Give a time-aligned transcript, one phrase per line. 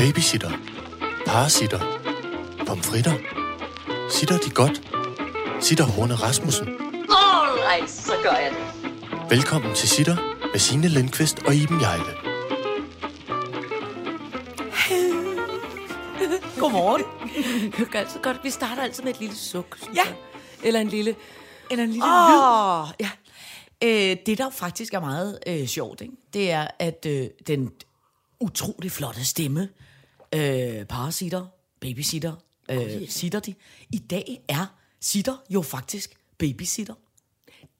[0.00, 0.50] Babysitter.
[1.26, 1.80] Parasitter.
[2.66, 3.12] Pomfritter.
[4.10, 4.82] Sitter de godt?
[5.60, 6.68] Sitter Horne Rasmussen.
[6.68, 9.30] Alright, så gør jeg det.
[9.30, 10.16] Velkommen til Sitter
[10.52, 12.04] med Signe Lindqvist og Iben Jejle.
[16.60, 17.02] Godmorgen.
[17.78, 18.40] Det er altid godt.
[18.44, 19.76] Vi starter altid med et lille suk.
[19.82, 20.02] synes Ja.
[20.04, 20.14] jeg.
[20.62, 21.14] Eller en lille...
[21.70, 22.94] Eller en lille Åh, lyd.
[23.00, 23.10] Ja.
[24.12, 26.14] Øh, det, der faktisk er meget øh, sjovt, ikke?
[26.32, 27.70] det er, at øh, den
[28.40, 29.68] utrolig flotte stemme,
[30.34, 31.46] øh, parasitter,
[31.80, 32.32] babysitter,
[32.70, 33.54] øh, sitter de,
[33.92, 34.66] i dag er
[35.00, 36.94] sitter jo faktisk babysitter.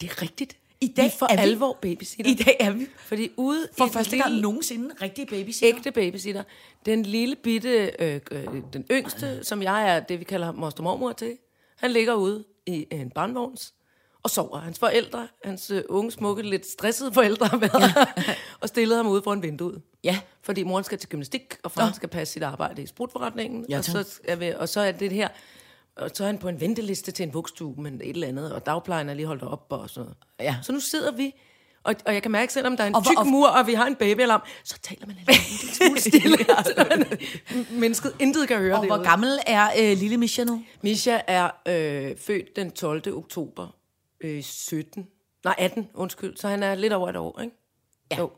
[0.01, 0.57] Det er rigtigt.
[0.81, 2.31] I dag vi for er vi- alvor babysitter.
[2.31, 5.77] I dag er vi Fordi ude for første gang lille- nogensinde rigtig babysitter.
[5.79, 6.43] ægte babysitter.
[6.87, 11.13] Den lille bitte, øh, øh, den yngste, som jeg er det, vi kalder moster mormor
[11.13, 11.37] til,
[11.77, 13.75] han ligger ude i en barnvogns
[14.23, 14.59] og sover.
[14.61, 18.35] Hans forældre, hans øh, unge, smukke, lidt stressede forældre har været ja.
[18.61, 19.83] og stillet ham ude foran vinduet.
[20.05, 20.19] Ja.
[20.43, 23.67] Fordi moren skal til gymnastik, og faren skal passe sit arbejde i sprutforretningen.
[23.69, 25.29] Ja, og, så er vi, og så er det her,
[25.97, 28.67] og så er han på en venteliste til en vugstue, men et eller andet, og
[28.67, 30.17] dagplejen er lige holdt op og sådan noget.
[30.41, 30.57] Ja.
[30.63, 31.35] Så nu sidder vi,
[31.85, 33.75] og, og jeg kan mærke, selvom der er en Og tyk og- mur, og vi
[33.75, 36.39] har en babyalarm, så taler man en lille smule stille.
[37.81, 39.09] Mennesket intet kan høre Og hvor derude.
[39.09, 40.63] gammel er øh, lille Misha nu?
[40.83, 43.17] Misha er øh, født den 12.
[43.17, 43.67] oktober
[44.21, 45.09] øh, 17.
[45.45, 46.37] Nej, 18, undskyld.
[46.37, 47.57] Så han er lidt over et år, ikke?
[48.11, 48.19] Ja.
[48.19, 48.31] Jo.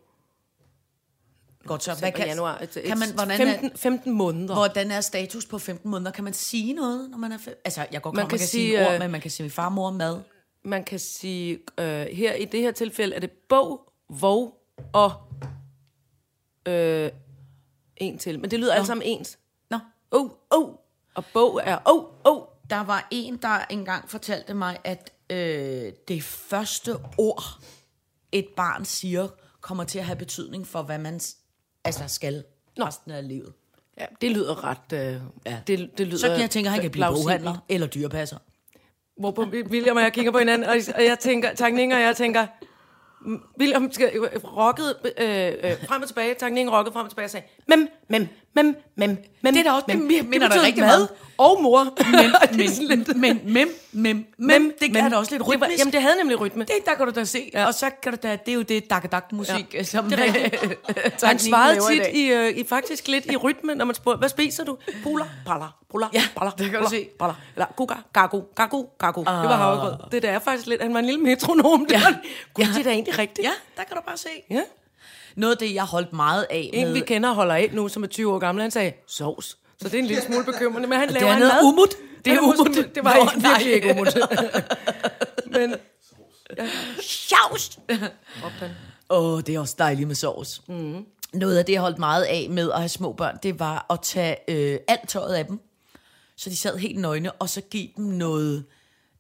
[1.65, 1.95] Godt så.
[1.99, 2.59] Hvad kan, januar.
[2.59, 4.55] Et, kan man, hvordan, 15, er, 15 måneder.
[4.55, 6.11] hvordan er status på 15 måneder?
[6.11, 7.61] Kan man sige noget, når man er fem?
[7.65, 9.31] Altså, jeg går man, Man man kan kan sige, sige, ord, øh, men man kan
[9.31, 10.21] sige farmor mad.
[10.65, 15.13] Man kan sige, øh, her i det her tilfælde er det bog, vog og
[16.69, 17.11] øh,
[17.97, 18.41] en til.
[18.41, 19.39] Men det lyder alt sammen ens.
[19.71, 19.79] Nå,
[20.11, 20.75] Oh, oh.
[21.15, 22.43] Og bog er oh, oh.
[22.71, 27.43] der var en, der engang fortalte mig, at øh, det første ord,
[28.33, 29.29] et barn siger,
[29.61, 31.21] kommer til at have betydning for, hvad man
[31.85, 32.45] altså skal
[32.77, 32.85] Nå.
[32.85, 33.53] resten af livet.
[34.01, 34.93] Ja, det lyder ret...
[34.93, 35.61] Øh, ja.
[35.67, 38.39] det, det lyder Så kan jeg tænke, at han kan blive boghandler eller dyrepasser.
[39.19, 42.47] Hvorpå William og jeg kigger på hinanden, og, og jeg tænker, Tangning og jeg tænker,
[43.61, 44.11] William skal
[44.45, 48.29] rockede øh, øh, frem og tilbage, Tangning rockede frem og tilbage og sagde, mem, mem,
[48.55, 49.55] mem, mem, mem.
[49.55, 50.09] Det er da også- mem.
[50.09, 51.09] det minder betyder rigtig mad meget.
[51.39, 51.85] Og mor.
[52.11, 55.79] Men, men, men, men, men, men, det er da også lidt Det rytmisk.
[55.79, 56.65] jamen, det havde nemlig rytme.
[56.65, 57.51] det, der kan du da se.
[57.55, 57.67] Ja.
[57.67, 59.83] Og så kan du da, det er jo det dak-dak-musik, ja.
[59.83, 60.63] som Det er rigtigt.
[61.25, 64.65] Han svarede tit i, øh, i, faktisk lidt i rytme, når man spurgte, hvad spiser
[64.65, 64.77] du?
[65.03, 67.09] Puller, paller, puller, Ja, paller, det kan du se.
[67.19, 67.35] Paller.
[67.55, 69.21] Eller guga, gago, gago, gago.
[69.21, 69.93] Det var havregrød.
[70.13, 71.87] Det der er faktisk lidt, han var en lille metronom.
[71.91, 72.01] Ja.
[72.55, 73.45] Gud, det er da egentlig rigtigt.
[73.47, 74.29] Ja, der kan du bare se.
[74.51, 74.61] ja.
[75.37, 76.93] Noget af det, jeg holdt meget af En, med...
[76.93, 79.59] vi kender holder af nu, som er 20 år gammel, han sagde, sovs.
[79.81, 81.89] Så det er en lille smule bekymrende, men han det laver er en noget umut.
[82.25, 82.95] Det er umut.
[82.95, 84.17] Det var Nå, ikke, virkelig ikke umut.
[85.59, 85.75] men,
[87.01, 87.79] Sjovst!
[89.11, 90.63] Åh, oh, det er også dejligt med sovs.
[90.69, 91.07] Mm.
[91.33, 94.01] Noget af det, jeg holdt meget af med at have små børn, det var at
[94.03, 95.61] tage øh, alt tøjet af dem,
[96.37, 98.65] så de sad helt nøgne, og så give dem noget...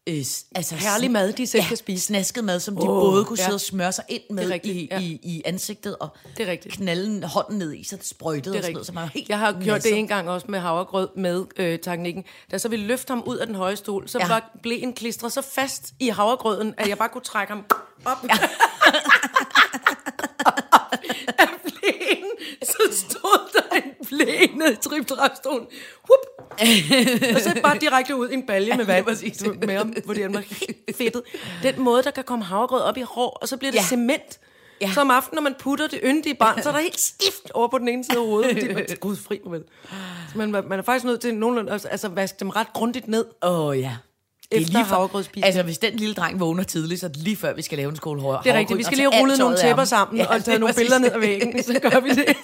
[0.08, 0.14] Øh,
[0.54, 2.06] altså Herlig mad, de selv ja, kan spise.
[2.06, 3.44] snasket mad, som de Åh, både kunne ja.
[3.44, 4.98] sidde og smøre sig ind med rigtigt, i, ja.
[5.00, 6.74] i, i ansigtet, og Det er rigtigt.
[6.74, 9.38] knalde hånden ned i, så det sprøjtede Det og sådan noget, så man helt Jeg
[9.38, 9.90] har gjort nasset.
[9.90, 12.24] det en gang også med havregrød med øh, teknikken.
[12.50, 14.24] Da så vi løfte ham ud af den høje stol, så Ja.
[14.26, 14.32] ja.
[14.32, 17.64] var, blev en klistret så fast i havregrøden, at jeg bare kunne trække ham
[18.04, 18.16] op.
[18.28, 18.34] Ja.
[22.14, 22.30] plænen,
[22.62, 25.66] så stod der en plæne triptrapstolen.
[26.08, 26.50] Whoop!
[27.34, 29.04] og så bare direkte ud i en balje med vand
[29.66, 31.22] med ham, fordi han var helt fedtet.
[31.62, 33.82] Den måde, der kan komme havregrød op i hår, og så bliver det Ja.
[33.84, 34.38] cement.
[34.80, 34.90] Ja.
[34.94, 37.68] Så om aftenen, når man putter det yndige barn, så er der helt stift over
[37.68, 38.52] på den ene side af hovedet.
[38.52, 39.62] Fordi man, Gud fri mig vel.
[40.32, 43.24] Så man, man er faktisk nødt til nogenlunde, altså, altså vaske dem ret grundigt ned.
[43.42, 43.96] Åh oh, ja.
[44.52, 45.44] Er Efter lige havregrødsspisning.
[45.46, 47.90] altså hvis den lille dreng vågner tidligt, så er det lige før, vi skal lave
[47.90, 48.44] en skål havregrød.
[48.44, 48.78] Det er rigtigt.
[48.78, 51.20] Vi skal lige have rullet nogle tæpper sammen ja, og taget nogle billeder ned af
[51.20, 51.62] væggen.
[51.64, 52.36] Så gør vi det.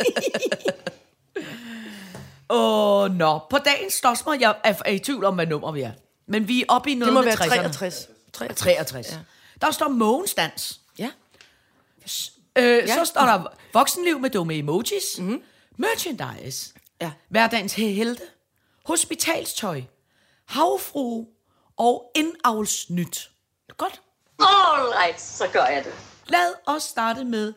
[2.51, 3.41] Åh, oh, nå.
[3.51, 5.93] På dagens spørgsmål, jeg er, er i tvivl om, hvad nummer vi er.
[6.27, 7.49] Men vi er oppe i noget Det må være 60'erne.
[7.49, 8.09] 63.
[8.33, 8.59] 63.
[8.59, 9.13] 63.
[9.13, 9.19] Ja.
[9.61, 10.81] Der står Mogens dans.
[10.99, 11.11] Ja.
[12.57, 12.95] Øh, ja.
[12.95, 15.19] Så står der voksenliv med dumme emojis.
[15.19, 15.43] Mm.
[15.77, 16.75] Merchandise.
[17.01, 17.11] Ja.
[17.29, 18.23] Hverdagens helte.
[18.85, 19.83] Hospitalstøj.
[20.45, 21.27] Havfrue.
[21.79, 23.31] Og indavlsnyt.
[23.77, 24.01] Godt.
[24.41, 25.93] Alright, så gør jeg det.
[26.27, 27.53] Lad os starte med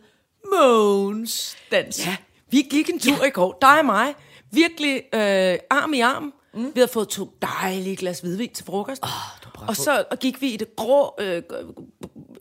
[0.53, 2.05] Mogens dans.
[2.05, 2.15] Ja.
[2.49, 3.27] Vi gik en tur ja.
[3.27, 4.15] i går, dig og mig.
[4.51, 6.33] Virkelig øh, arm i arm.
[6.53, 6.65] Mm.
[6.65, 9.03] Vi havde fået to dejlige glas hvidvin til frokost.
[9.03, 11.43] Oh, og så og gik vi i det grå, øh,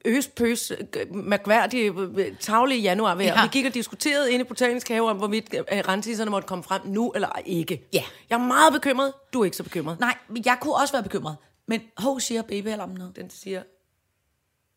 [0.05, 3.27] øspøs, øh, mærkværdige, øh, tavlige januar vejr.
[3.27, 3.41] Ja.
[3.41, 3.43] Ja.
[3.43, 6.81] Vi gik og diskuterede inde i Botanisk Have, om hvorvidt øh, rensiserne måtte komme frem
[6.85, 7.88] nu eller ikke.
[7.93, 8.03] Ja.
[8.31, 9.12] Jeg er meget bekymret.
[9.32, 10.00] Du er ikke så bekymret.
[10.00, 11.37] Nej, men jeg kunne også være bekymret.
[11.70, 13.17] Men hov, siger babyalarmen noget.
[13.17, 13.62] Den siger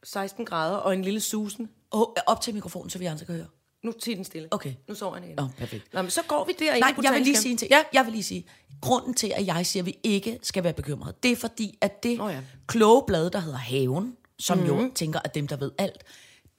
[0.03, 1.69] 16 grader og en lille susen.
[1.91, 3.47] Oh, op til mikrofonen, så vi andre kan høre.
[3.83, 4.47] Nu tiger den stille.
[4.51, 4.73] Okay.
[4.87, 5.35] Nu sover han igen.
[5.35, 5.93] Nå, perfekt.
[5.93, 7.71] Nå, men så går vi der Nej, jeg vil lige sige en ting.
[7.71, 7.83] Ja.
[7.93, 8.45] Jeg vil lige sige,
[8.81, 12.03] grunden til, at jeg siger, at vi ikke skal være bekymrede, det er fordi, at
[12.03, 12.41] det oh, ja.
[12.67, 14.65] kloge blad, der hedder Haven, som mm.
[14.65, 16.03] jo tænker, at dem, der ved alt,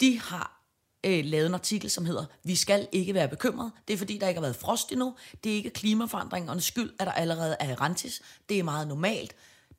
[0.00, 0.62] de har
[1.06, 3.70] øh, lavet en artikel, som hedder, vi skal ikke være bekymrede.
[3.88, 5.14] Det er fordi, der ikke har været frost endnu.
[5.44, 8.22] Det er ikke klimaforandringernes skyld, at der allerede er rantis.
[8.48, 9.34] Det er meget normalt.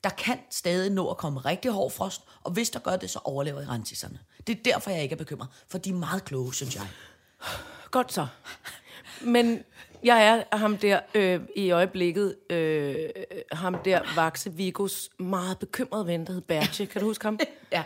[0.05, 3.19] Der kan stadig nå at komme rigtig hård frost, og hvis der gør det, så
[3.23, 4.19] overlever I rantiserne.
[4.47, 6.87] Det er derfor, jeg ikke er bekymret, for de er meget kloge, synes jeg.
[7.91, 8.27] Godt så.
[9.21, 9.63] Men
[10.03, 12.95] jeg er ham der øh, i øjeblikket, øh,
[13.51, 16.85] ham der Vaxe Vigos meget bekymrede ven, der hed Bertje.
[16.85, 17.39] Kan du huske ham?
[17.71, 17.83] Ja.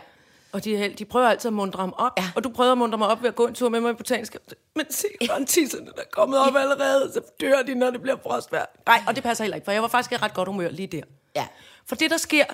[0.52, 2.12] Og de, held- de prøver altid at mundre ham op.
[2.18, 2.30] Ja.
[2.36, 3.94] Og du prøvede at mundre mig op ved at gå en tur med mig i
[3.94, 4.36] botanisk.
[4.76, 8.66] Men se, grantisserne der er kommet op allerede, så dør de, når det bliver frostvejr.
[8.86, 10.86] Nej, og det passer heller ikke, for jeg var faktisk i ret godt humør lige
[10.86, 11.02] der.
[11.36, 11.46] Ja.
[11.90, 12.44] For det, der sker,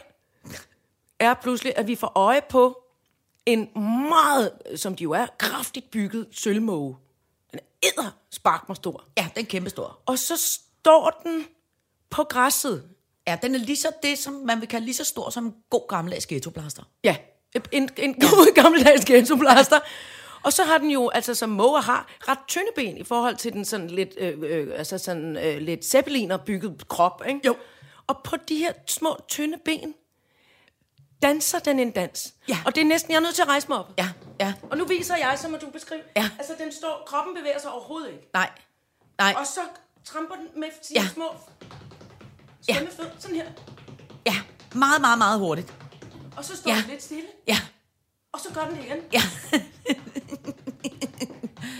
[1.18, 2.82] er pludselig, at vi får øje på
[3.46, 3.70] en
[4.08, 6.96] meget, som de jo er, kraftigt bygget sølvmåge.
[7.50, 9.04] Den er æder spark mig stor.
[9.18, 9.98] Ja, den er kæmpestor.
[10.06, 11.46] Og så står den
[12.10, 12.88] på græsset.
[13.26, 15.54] Ja, den er lige så det, som man vil kalde lige så stor som en
[15.70, 16.82] god gammeldags ghettoplaster.
[17.04, 17.16] Ja,
[17.72, 19.80] en, en god gammeldags ghettoplaster.
[20.42, 23.52] Og så har den jo, altså som måger har, ret tynde ben i forhold til
[23.52, 27.40] den sådan lidt, øh, øh, altså sådan øh, lidt zeppeliner bygget krop, ikke?
[27.46, 27.56] Jo.
[28.06, 29.94] Og på de her små, tynde ben,
[31.22, 32.34] danser den en dans.
[32.48, 32.58] Ja.
[32.66, 33.92] Og det er næsten, jeg er nødt til at rejse mig op.
[33.98, 34.08] Ja,
[34.40, 36.02] ja, Og nu viser jeg, så må du beskrive.
[36.16, 36.30] Ja.
[36.38, 38.28] Altså, den står, kroppen bevæger sig overhovedet ikke.
[38.34, 38.50] nej,
[39.18, 39.60] nej, Og så
[40.04, 41.08] tramper den med sine Ja.
[41.08, 41.24] små
[42.68, 42.74] Ja.
[42.74, 43.46] slemme fødder, sådan her.
[44.26, 44.34] ja,
[44.74, 45.74] meget, meget, meget hurtigt.
[46.36, 46.76] Og så står Ja.
[46.76, 47.56] den lidt stille, Ja,
[48.32, 48.98] og så gør den det igen.
[49.12, 49.22] ja.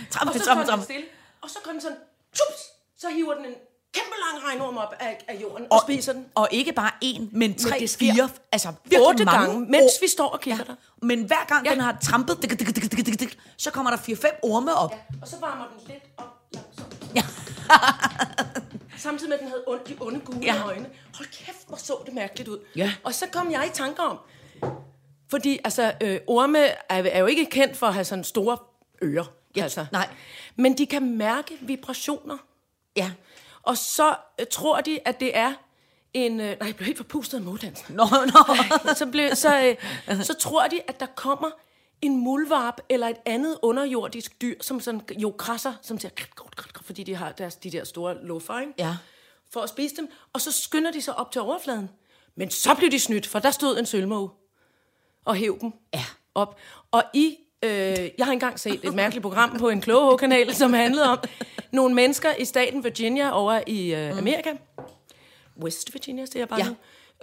[0.07, 0.85] Og tramme, så den tramme.
[0.85, 1.07] stille,
[1.41, 1.97] og så gør den sådan,
[2.33, 2.63] tups,
[2.99, 3.55] så hiver den en
[3.97, 6.27] kæmpe lang regnorm op af, af jorden og, Og, spiser den.
[6.35, 10.29] og ikke bare en, men tre, sker fire, altså Otte mange gange, mens vi står
[10.29, 10.75] og kigger der.
[11.03, 11.71] Men hver gang Ja.
[11.71, 11.75] ja.
[11.75, 14.93] den har trampet, dik, dik, dik, dik, dik, dik, så kommer der fire-fem orme op.
[14.93, 16.97] Ja, og så varmer den lidt op langsomt.
[17.15, 17.23] Ja.
[18.99, 20.63] Samtidig med, at den havde ondt de onde gule Ja.
[20.65, 20.87] øjne.
[21.15, 22.59] Hold kæft, hvor så det mærkeligt ud.
[22.77, 22.93] Ja.
[23.05, 24.19] Og så kom jeg i tanker om,
[25.31, 28.59] fordi altså, øh, orme er, er jo ikke kendt for at have sådan store
[29.03, 29.25] ører.
[29.57, 29.87] Ja, altså.
[29.93, 30.09] nej.
[30.57, 32.37] Men de kan mærke vibrationer.
[32.97, 33.11] Ja.
[33.67, 35.53] Og så øh, tror de, at det er
[36.15, 36.41] en...
[36.41, 37.95] Øh, nej, jeg blev helt forpustet af moddansen.
[37.97, 38.55] Nå, nå.
[38.95, 39.77] så, blev, så,
[40.09, 41.49] øh, så tror de, at der kommer
[42.03, 46.57] en muldvarp eller et andet underjordisk dyr, som sådan jo krasser, som siger, krat, krat,
[46.57, 48.73] krat, fordi de har deres, de der store luffer, ikke?
[48.79, 48.97] Ja.
[49.53, 51.91] for at spise dem, og så skynder de sig op til overfladen.
[52.35, 54.31] Men så blev de snydt, for der stod en sølvmåge
[55.25, 56.05] og hæv dem Ja.
[56.35, 56.59] op.
[56.91, 57.71] Og i, øh,
[58.19, 61.19] jeg har engang set et mærkeligt program på en klogekanal, som handlede om
[61.77, 64.53] nogle mennesker i staten Virginia over i øh, Amerika.
[65.63, 66.69] West Virginia, siger jeg bare Ja.
[66.69, 66.77] nu.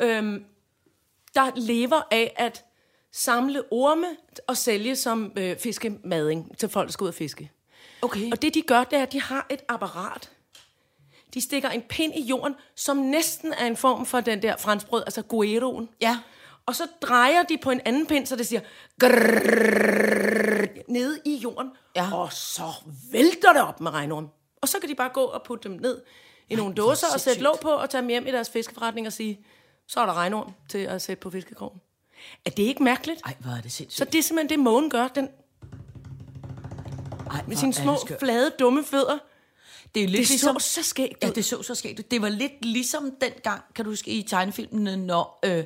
[0.07, 0.43] Øhm,
[1.35, 2.63] der lever af at
[3.11, 4.07] samle orme
[4.47, 7.51] og sælge som øh, fiskemading til folk, der skal ud og fiske.
[8.01, 8.31] Okay.
[8.31, 10.31] Og det de gør, det er, at de har et apparat.
[11.33, 15.03] De stikker en pind i jorden, som næsten er en form for den der franskbrød,
[15.05, 15.89] altså gueroen.
[16.01, 16.19] Ja.
[16.65, 18.61] Og så drejer de på en anden pind, så det siger
[18.99, 21.71] grrrr, nede i jorden.
[21.95, 22.13] Ja.
[22.13, 22.63] Og så
[23.11, 24.29] vælter det op med regnorm.
[24.63, 26.01] Og så kan de bare gå og putte dem ned
[26.49, 29.13] i nogle dåser og sætte låg på og tage dem hjem i deres fiskeforretning og
[29.13, 29.39] sige,
[29.87, 31.81] så er der regnorm til at sætte på fiskekrogen.
[32.45, 33.21] Er det ikke mærkeligt?
[33.25, 33.97] Ej, hvor er det sindssygt.
[33.97, 35.07] Så det er simpelthen det, mågen gør.
[35.07, 35.29] Den,
[37.31, 39.17] Ej, med sine små, flade, dumme fødder.
[39.95, 40.59] Det er lidt Det ligesom...
[40.59, 41.33] så så skægt Ja, ud.
[41.33, 42.03] det så så skægt ud.
[42.03, 45.63] Det var lidt ligesom dengang, kan du huske, i tegnefilmene, når, øh,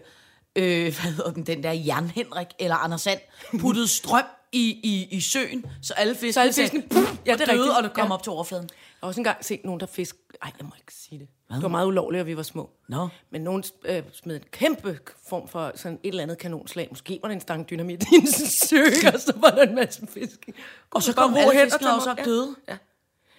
[0.55, 3.19] øh, hvad hedder den, den der Jan Henrik eller Anders Sand
[3.59, 7.41] puttede strøm i, i, i søen, så alle fiskene, Så alle fiskene, puff, ja, det
[7.41, 7.77] er døde, rigtigt.
[7.77, 8.13] og det kom Ja.
[8.13, 8.69] op til overfladen.
[8.71, 10.15] Jeg har også engang set nogen, der fisk...
[10.41, 11.27] Ej, jeg må ikke sige det.
[11.51, 12.69] Det var meget ulovligt, at vi var små.
[12.89, 13.07] Nå.
[13.29, 14.99] Men nogen øh, smed en kæmpe
[15.29, 16.87] form for sådan et eller andet kanonslag.
[16.91, 20.07] Måske var det en stang dynamit i en sø, og så var der en masse
[20.07, 20.49] fisk.
[20.91, 22.55] Og så kom alle fiskene også op døde.
[22.69, 22.77] Ja.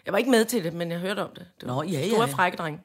[0.06, 1.46] Jeg var ikke med til det, men jeg hørte om det.
[1.60, 2.34] det var Nå, ja, ja, Store ja.
[2.34, 2.80] frække dreng.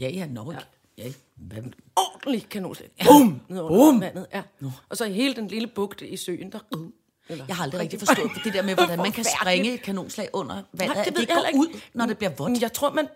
[0.00, 0.58] Ja, ja, nå, ja.
[1.04, 1.12] ja.
[1.36, 1.62] Hvad?
[1.96, 2.90] Ordentlig kanonslag.
[3.06, 3.40] Bum!
[3.48, 4.00] Ned over Boom.
[4.00, 4.26] vandet.
[4.34, 4.42] Ja.
[4.88, 6.58] Og så hele den lille bugt i søen, der...
[7.28, 10.28] Eller, Jeg har aldrig rigtig forstået det der med, hvordan man kan sprænge et kanonslag
[10.32, 10.96] under vandet.
[10.96, 11.58] Nej, det ved det går ikke.
[11.58, 12.62] ud, når det bliver vådt.
[12.62, 13.08] Jeg tror, man...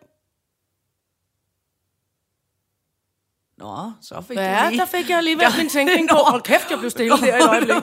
[3.58, 4.80] Nå, så fik Ja, du lige...
[4.80, 6.16] der fik jeg alligevel min tænkning på.
[6.16, 7.74] Hold kæft, jeg blev stille der i et øjeblik.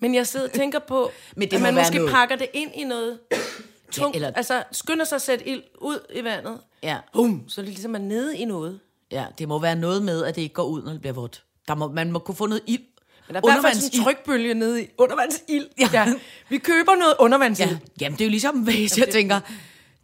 [0.00, 2.70] Men jeg sidder og tænker på, Men det at man måske noget- pakker det ind
[2.74, 3.18] i noget
[3.92, 4.16] tungt.
[4.16, 4.36] eller- eller...
[4.36, 6.60] Altså, skynder sig at sætte ild ud i vandet.
[6.82, 6.98] Ja.
[7.12, 8.80] Bum, så er det ligesom er nede i noget.
[9.10, 11.44] Ja, det må være noget med, at det ikke går ud, når det bliver vådt.
[11.68, 12.82] Der må, man må kunne få noget ild.
[13.26, 15.66] Men der er sådan en trykbølge nede i undervandsild.
[15.78, 15.88] Ja.
[15.92, 16.06] ja.
[16.48, 17.70] Vi køber noget undervandsild.
[17.70, 19.40] Ja, jamen det er jo ligesom, hvis jeg tænker,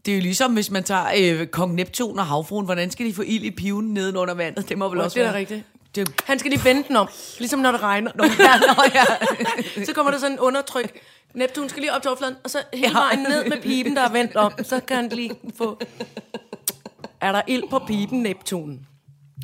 [0.06, 3.14] det er jo ligesom, hvis man tager øh, kong Neptun og havfruen, hvordan skal de
[3.14, 4.68] få ild i piven nedenunder vandet?
[4.68, 5.38] Det må vel Nå, også det er være.
[5.38, 5.64] rigtigt.
[5.94, 7.08] Det, Han skal lige vende den om,
[7.38, 8.10] ligesom når det regner.
[8.18, 9.04] Nå, ja, nå, ja.
[9.86, 11.00] så kommer der sådan en undertryk
[11.34, 14.12] Neptun skal lige op til overfladen, og så hele vejen ned med pipen, der er
[14.12, 14.52] vendt om.
[14.62, 15.80] Så kan han lige få...
[17.20, 18.86] Er der ild på pipen, Neptun?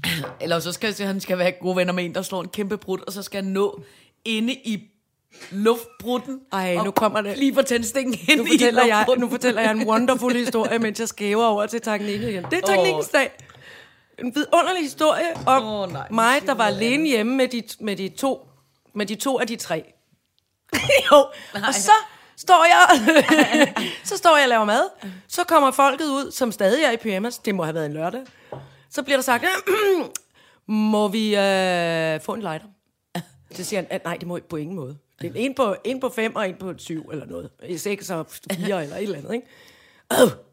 [0.41, 2.99] Eller så skal han skal være gode venner med en, der slår en kæmpe brud,
[3.07, 3.81] og så skal han nå
[4.25, 4.83] inde i
[5.50, 6.41] luftbrutten.
[6.53, 7.38] Ej, nu kommer det.
[7.38, 9.25] Lige på tændstikken ind Nu i fortæller, jeg, luftbrutten.
[9.25, 12.45] nu fortæller jeg en wonderful historie, mens jeg skæver over til teknikken igen.
[12.50, 13.31] Det er teknikkens dag.
[14.19, 18.09] En vidunderlig historie om oh, nej, mig, der var alene hjemme med de, med de
[18.09, 18.49] to
[18.95, 19.93] med de to af de tre.
[21.11, 21.17] jo,
[21.55, 21.93] og så
[22.37, 23.00] står jeg
[24.05, 24.83] så står jeg og laver mad.
[25.29, 27.38] Så kommer folket ud, som stadig er i pyjamas.
[27.38, 28.21] Det må have været en lørdag.
[28.90, 29.45] Så bliver der sagt,
[30.66, 32.66] må vi øh, få en lighter?
[33.50, 34.99] Så siger han, nej, det må I på ingen måde.
[35.21, 37.50] Det er en på, en på fem og en på syv eller noget.
[37.81, 39.47] Seks og fire eller et eller andet, ikke?
[40.12, 40.31] Øh.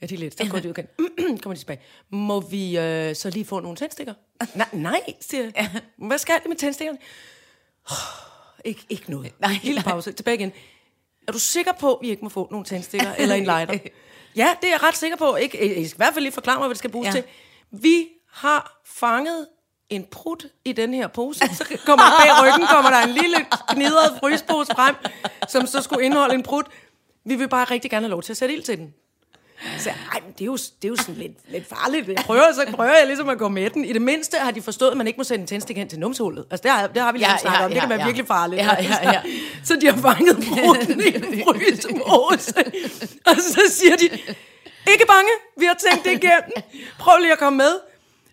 [0.00, 0.38] Ja, de er lidt.
[0.38, 1.38] Så går de ud igen.
[1.42, 1.80] Kommer de tilbage.
[2.10, 4.14] Må vi øh, så lige få nogle tændstikker?
[4.54, 5.80] nej, nej, siger jeg.
[5.96, 6.98] Hvad skal det med tændstikkerne?
[7.90, 7.96] Oh,
[8.64, 9.32] ikke, ikke noget.
[9.40, 10.12] Nej, Lille pause.
[10.12, 10.52] Tilbage igen.
[11.28, 13.72] Er du sikker på, at vi ikke må få nogle tændstikker eller en lighter?
[14.36, 15.36] ja, det er jeg ret sikker på.
[15.36, 17.12] Ikke, jeg skal i hvert fald lige forklare mig, hvad det skal bruges ja.
[17.12, 17.24] til.
[17.82, 19.46] Vi har fanget
[19.90, 21.40] en prut i den her pose.
[21.40, 23.36] Så kommer bag ryggen kommer der en lille
[23.72, 24.94] gnidret frysepose frem,
[25.48, 26.66] som så skulle indeholde en prut.
[27.24, 28.94] Vi vil bare rigtig gerne have lov til at sætte ild til den.
[29.78, 32.08] Så jeg, ej, men det er jo, det er jo sådan lidt, lidt farligt.
[32.08, 33.84] Jeg prøver, så prøver jeg ligesom at gå med den.
[33.84, 35.98] I det mindste har de forstået, at man ikke må sende en tændstik hen til
[35.98, 36.44] numsehullet.
[36.50, 37.70] Altså, det har, det har vi lige Ja, snakket ja, om.
[37.70, 38.06] Det kan ja, være ja.
[38.06, 38.62] virkelig farligt.
[38.62, 39.22] Ja, ja, ja.
[39.64, 42.54] Så de har fanget brutten i en frysepose.
[43.28, 44.08] Og så siger de,
[44.92, 46.52] ikke bange, vi har tænkt det igennem.
[46.98, 47.72] Prøv lige at komme med.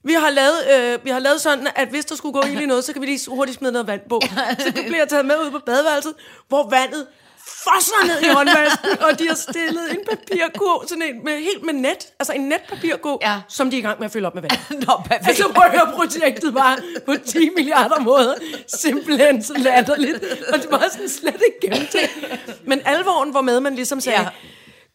[0.04, 2.66] Vi har, lavet, øh, vi har lavet sådan, at hvis der skulle gå ild i
[2.66, 4.22] noget, så kan vi lige hurtigt smide noget vand på.
[4.60, 6.14] Så det bliver taget med ud på badeværelset,
[6.48, 7.08] hvor vandet
[7.46, 11.74] fosser ned i håndvasken, og de har stillet en papirkurv, sådan en med, helt med
[11.74, 13.36] net, altså en netpapirkurv, Ja.
[13.50, 14.52] som de er i gang med at fylde op med vand.
[14.88, 15.28] Nå, perfekt.
[15.28, 18.34] Altså prøv at høre, projektet var på 10 milliarder måder
[18.68, 20.24] simpelthen så latterligt.
[20.54, 22.68] Og det var sådan slet ikke gennemtænkt.
[22.68, 24.28] Men alvoren var med, man ligesom sagde, Ja.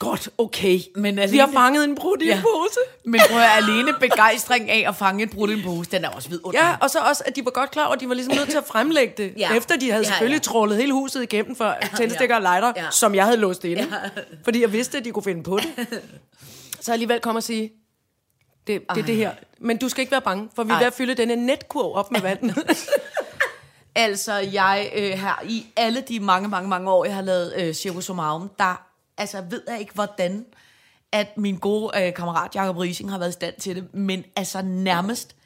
[0.03, 0.09] Ja.
[0.09, 2.37] godt, okay, Men alene- vi har fanget en brud i Ja.
[2.37, 2.79] en pose.
[3.05, 6.09] Men prøv at alene begejstring af at fange et brud i en pose, den er
[6.09, 6.59] også vidunderlig.
[6.67, 8.49] Ja, og så også, at de var godt klar over, at de var ligesom nødt
[8.51, 9.49] til at fremlægge det, Ja.
[9.53, 9.57] ja.
[9.57, 10.43] efter de havde Ja, selvfølgelig ja.
[10.43, 12.85] trålet hele huset igennem for tændstikker og lighter, Ja.
[12.85, 12.91] ja.
[12.91, 13.83] som jeg havde låst inde.
[13.83, 14.23] Ja.
[14.45, 15.87] Fordi jeg vidste, at de kunne finde på det.
[16.81, 17.73] Så alligevel kom og sige,
[18.67, 19.31] det, det er det her.
[19.61, 22.11] Men du skal ikke være bange, for vi er ved at fylde denne netkurv op
[22.13, 22.51] med vand.
[23.99, 27.75] Altså, jeg øh, her i alle de mange, mange, mange år, jeg har lavet øh,
[27.75, 28.86] Circus der
[29.19, 30.47] altså, ved jeg ikke, hvordan
[31.13, 34.63] at min gode øh, kammerat Jacob Rising har været i stand til det, men altså
[34.63, 35.37] nærmest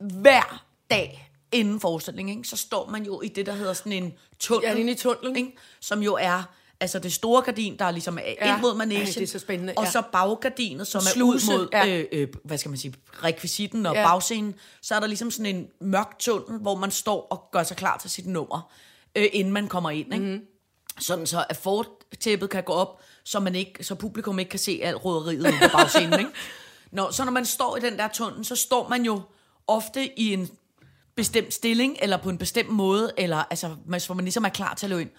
[0.00, 4.68] hver dag inden forestillingen, så står man jo i det, der hedder sådan en tunnel.
[4.68, 5.36] Ja, inde i tunnelen.
[5.36, 6.42] Ikke, som jo er
[6.80, 8.52] altså det store gardin, der ligesom er Ja.
[8.54, 9.90] ind mod managen, Ej, det er så spændende, og ja.
[9.90, 11.86] så baggardinet, som er Sluse, ud mod, ja.
[11.88, 14.00] øh, øh, hvad skal man sige, rekvisitten og Ja.
[14.00, 14.06] ja.
[14.06, 17.76] bagscenen, så er der ligesom sådan en mørk tunnel, hvor man står og gør sig
[17.76, 18.72] klar til sit nummer,
[19.16, 20.14] øh, inden man kommer ind.
[20.14, 20.26] Ikke?
[20.26, 20.40] Mm.
[21.00, 21.56] Sådan så, at
[22.20, 25.68] tæppet kan gå op, så, man ikke, så publikum ikke kan se alt råderiet på
[25.72, 26.18] bagscenen.
[26.18, 26.30] Ikke?
[26.90, 29.20] Nå, så når man står i den der tunnel, så står man jo
[29.66, 30.50] ofte i en
[31.14, 34.86] bestemt stilling, eller på en bestemt måde, eller altså, hvor man ligesom er klar til
[34.86, 35.10] at løbe ind.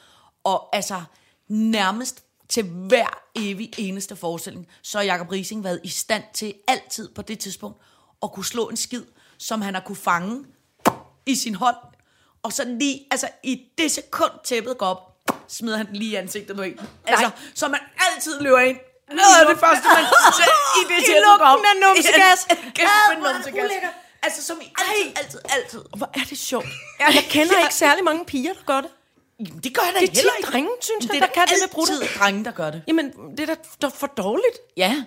[0.43, 1.01] Og altså,
[1.47, 7.09] nærmest til hver evig eneste forestilling, så har Jacob Rising været i stand til altid
[7.09, 7.81] på det tidspunkt
[8.23, 9.03] at kunne slå en skid,
[9.37, 10.45] som han har kunne fange
[11.25, 11.75] i sin hånd,
[12.43, 15.16] og så lige, altså i det sekund tæppet går op,
[15.49, 16.79] smider han den lige i ansigtet på en.
[17.07, 17.79] Altså, så man
[18.11, 18.77] altid løber ind.
[19.11, 20.03] Noget af det første, man
[20.37, 21.57] ser i det I tæppet går op.
[21.57, 22.47] lugten af numsegas.
[22.49, 22.81] Kæmpe
[23.83, 23.89] er.
[24.23, 25.81] Altså, som i altid, altid, altid.
[25.97, 26.65] Hvor er det sjovt.
[26.99, 28.89] Jeg kender ikke særlig mange piger, der gør det.
[29.39, 30.51] Jamen, Det gør jeg da Det er heller ikke.
[30.51, 31.93] drenge, synes jeg, det der er kan det med brutter.
[32.19, 32.81] drenge, der gør det.
[32.87, 34.57] Jamen, det er da der er for dårligt.
[34.77, 35.03] Ja.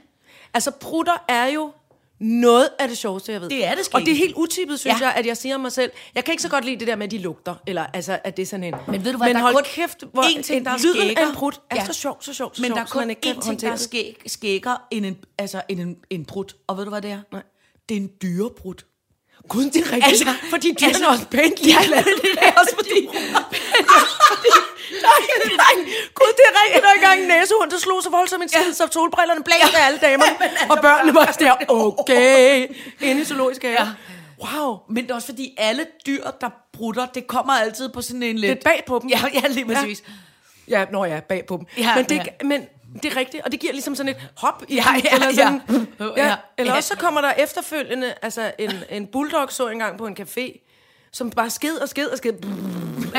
[0.54, 1.73] Altså, prutter er jo
[2.20, 3.48] noget af det sjoveste, jeg ved.
[3.48, 4.18] Det er det Og det er skægt.
[4.18, 5.04] helt utippet, synes Ja.
[5.04, 5.06] ja.
[5.10, 5.90] jeg, at jeg siger mig selv.
[6.14, 7.54] Jeg kan ikke så godt lide det der med, at de lugter.
[7.66, 8.74] Eller altså, at det er sådan en...
[8.88, 10.78] Men ved du hvad, Men der er hold kun kæft, hvor én ting, der er
[10.78, 11.22] lyden skægger.
[11.22, 11.84] af en prut er Ja.
[11.86, 13.76] så sjov, så sjov, så Men sjov, der er kun ikke én ting, der er
[13.76, 16.44] skæg, skægger end en, altså, end en, en brud.
[16.66, 17.20] Og ved du, hvad det er?
[17.32, 17.42] Nej.
[17.88, 18.74] Det er en dyrebrud.
[19.48, 20.04] Gud, det er rigtigt.
[20.04, 22.04] Altså, fordi de altså- er også pænt ligeglade.
[22.22, 23.08] det er også fordi...
[25.02, 25.21] Nej,
[25.64, 25.75] nej,
[26.14, 26.83] Gud, det er rigtigt.
[26.85, 29.87] Der er engang en næsehund, der slog så voldsomt en skid, så solbrillerne blæste af
[29.87, 30.33] alle damerne.
[30.73, 32.66] Og børnene var der, okay,
[33.00, 33.97] inde i zoologisk have.
[34.45, 34.78] Wow.
[34.88, 38.38] Men det er også fordi, alle dyr, der brutter, det kommer altid på sådan en
[38.38, 38.50] lidt...
[38.50, 39.09] Det er bag på dem.
[39.11, 40.02] Ja, ja lige præcis.
[40.69, 41.66] Ja, når jeg er bag på dem.
[41.85, 42.45] Ja, men, det, ja.
[42.45, 42.66] men
[43.02, 45.62] det er rigtigt, og det giver ligesom sådan et hop i Ja, ja, eller sådan,
[46.00, 46.04] ja.
[46.16, 46.26] ja.
[46.26, 46.37] Ja.
[46.59, 46.76] Eller Ja.
[46.76, 50.69] også så kommer der efterfølgende, altså en, en bulldog så engang på en café,
[51.12, 52.33] som bare sked og sked og sked.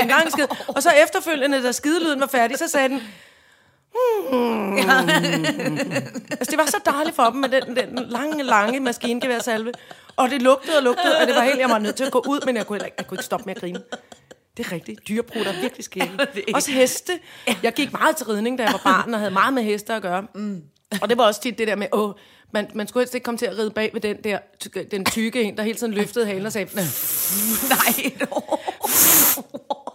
[0.02, 0.48] En gang sked.
[0.68, 3.02] Og så efterfølgende, da skidelyden var færdig, så sagde den,
[4.30, 4.78] hmm.
[6.30, 9.72] altså det var så dejligt for dem med den, den lange, lange maskinegeværsalve.
[10.16, 12.24] Og det lugtede og lugtede, og det var helt, jeg var nødt til at gå
[12.28, 13.82] ud, men jeg kunne, ikke, jeg kunne ikke stoppe med at grine.
[14.58, 15.08] Det er rigtigt.
[15.08, 16.28] Dyreprutter er virkelig skægge.
[16.56, 17.20] Også heste.
[17.64, 20.02] Jeg gik meget til ridning, da jeg var barn, og havde meget med heste at
[20.02, 20.28] gøre.
[20.36, 20.64] Mm.
[21.02, 22.14] Og det var også tit det der med, åh,
[22.52, 24.40] man, man skulle helst ikke komme til at ride bag ved den der,
[24.92, 28.12] den tykke en, der hele tiden løftede halen og sagde, nej,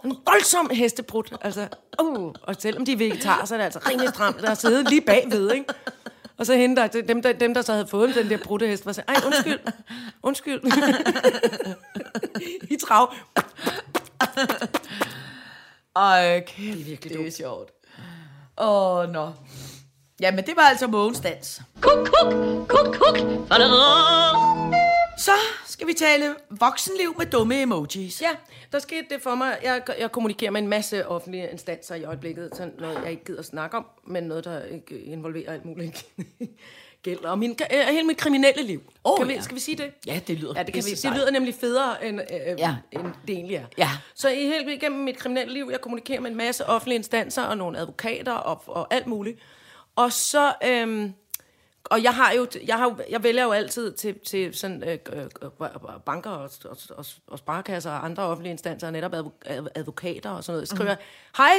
[0.03, 1.37] en voldsom hestebrud.
[1.41, 1.67] Altså,
[2.01, 5.01] uh, og selvom de er vegetarer, så er det altså rimelig stramt, der sidder lige
[5.01, 5.65] bagved, ikke?
[6.37, 8.85] Og så hende der, dem, der, dem, der så havde fået den der brudte hest,
[8.85, 9.59] var så, ej, undskyld,
[10.23, 10.61] undskyld.
[12.71, 13.13] I trav.
[15.95, 17.71] Ej, kæft, det er virkelig det er sjovt.
[18.57, 19.31] Åh, oh, nå.
[20.21, 21.61] Jamen, det var altså Mogens dans.
[21.81, 22.33] Kuk, kuk,
[22.67, 23.17] kuk, kuk.
[25.17, 25.31] Så
[25.65, 28.21] skal vi tale voksenliv med dumme emojis.
[28.21, 28.29] Ja,
[28.71, 29.57] der skete det for mig.
[29.63, 33.41] Jeg, jeg kommunikerer med en masse offentlige instanser i øjeblikket, sådan noget, jeg ikke gider
[33.41, 36.05] snakke om, men noget, der ikke involverer alt muligt
[37.03, 37.19] gæld.
[37.19, 38.81] Og min, øh, hele mit kriminelle liv.
[39.05, 39.41] Åh, kan vi, ja.
[39.41, 39.91] skal vi sige det?
[40.07, 42.53] Ja, det lyder Ja, det, kan vi, det lyder nemlig federe, end, øh, Ja.
[42.57, 42.75] ja.
[42.91, 43.65] end det egentlig er.
[43.77, 43.89] Ja.
[44.15, 47.57] Så i helt igennem mit kriminelle liv, jeg kommunikerer med en masse offentlige instanser og
[47.57, 49.39] nogle advokater og, og alt muligt.
[49.97, 50.53] Og så...
[50.63, 51.13] Øhm,
[51.89, 55.23] og jeg har jo, jeg, har, jeg vælger jo altid til, til sådan, øh, øh,
[55.41, 59.67] øh, banker og, og, og, og sparekasser og andre offentlige instanser, og netop advo- ad-
[59.75, 60.61] advokater og sådan noget.
[60.61, 60.95] Jeg skriver,
[61.37, 61.53] hej,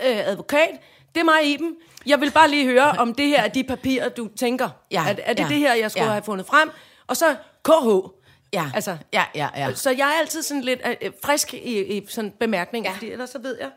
[0.00, 0.80] øh, advokat,
[1.14, 1.76] det er mig, Iben.
[2.06, 4.68] Jeg vil bare lige høre, om det her er de papirer, du tænker.
[4.90, 6.10] Ja, er, er det ja, det her, jeg skulle ja.
[6.12, 6.70] have fundet frem?
[7.06, 8.08] Og så KH.
[8.52, 9.74] Ja, Altså, ja, ja, ja.
[9.74, 12.96] Så jeg er altid sådan lidt øh, øh, frisk i, i sådan bemærkninger, ja.
[12.96, 13.70] fordi ellers så ved jeg,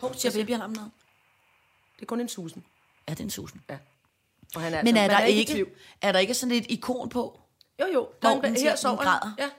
[0.00, 0.90] Hov, siger babyalarmen noget?
[1.96, 2.64] det er kun en susen.
[3.08, 3.60] Ja, det er en susen.
[3.70, 3.76] Ja.
[4.54, 5.66] Og han er Men altså, er der, i ikke,
[6.02, 7.40] er der ikke sådan et ikon på?
[7.80, 8.08] Jo, jo.
[8.22, 9.26] Der er Hvor den her sover græder?
[9.26, 9.34] han.
[9.38, 9.50] Ja.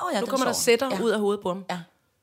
[0.00, 1.02] Nå, ja, Nu kommer der sætter ja.
[1.02, 1.64] ud af hovedet på ham.
[1.70, 1.80] Ja.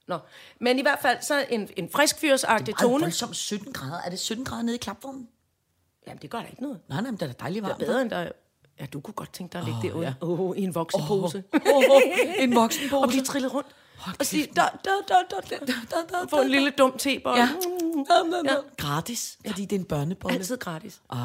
[0.07, 0.19] Nå.
[0.59, 3.01] Men i hvert fald så en, en frisk fyrsagtig tone.
[3.01, 4.01] voldsomt 17 grader.
[4.05, 5.27] Er det 17 grader nede i klapvognen?
[6.07, 6.79] Jamen, det gør da ikke noget.
[6.89, 7.81] Nej, nej, men det er da dejligt Det varmt.
[7.81, 8.29] er bedre end der...
[8.79, 10.13] Ja, du kunne godt tænke dig at ligge oh, derude ja.
[10.21, 11.43] oh, i en voksepose.
[11.53, 12.01] Oh, oh,
[12.37, 12.97] en voksenpose.
[13.03, 13.67] og blive trillet rundt.
[14.19, 17.37] Og sige, da, da, da, da, da, da, da, få en lille dum tebold.
[17.37, 17.49] Ja.
[18.45, 18.55] Ja.
[18.77, 20.37] Gratis, fordi det er en børnebolle.
[20.37, 21.01] Altid gratis.
[21.09, 21.17] Ah.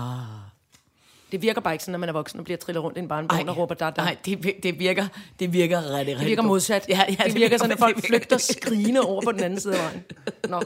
[1.32, 3.08] Det virker bare ikke sådan, når man er voksen og bliver trillet rundt i en
[3.08, 4.02] barnevogn og råber da, da.
[4.02, 5.06] Nej, det, det, virker,
[5.38, 6.88] det virker rigtig, rigtig Det virker modsat.
[6.88, 9.60] Ja, ja, det, virker sådan, at folk det virker- flygter skrigende over på den anden
[9.60, 10.04] side af vejen.
[10.48, 10.62] Nå.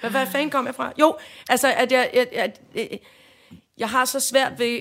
[0.00, 0.92] Hvad, hvad fanden kom jeg fra?
[1.00, 1.16] Jo,
[1.48, 2.98] altså, at jeg, jeg, jeg, jeg,
[3.78, 4.80] jeg har så svært ved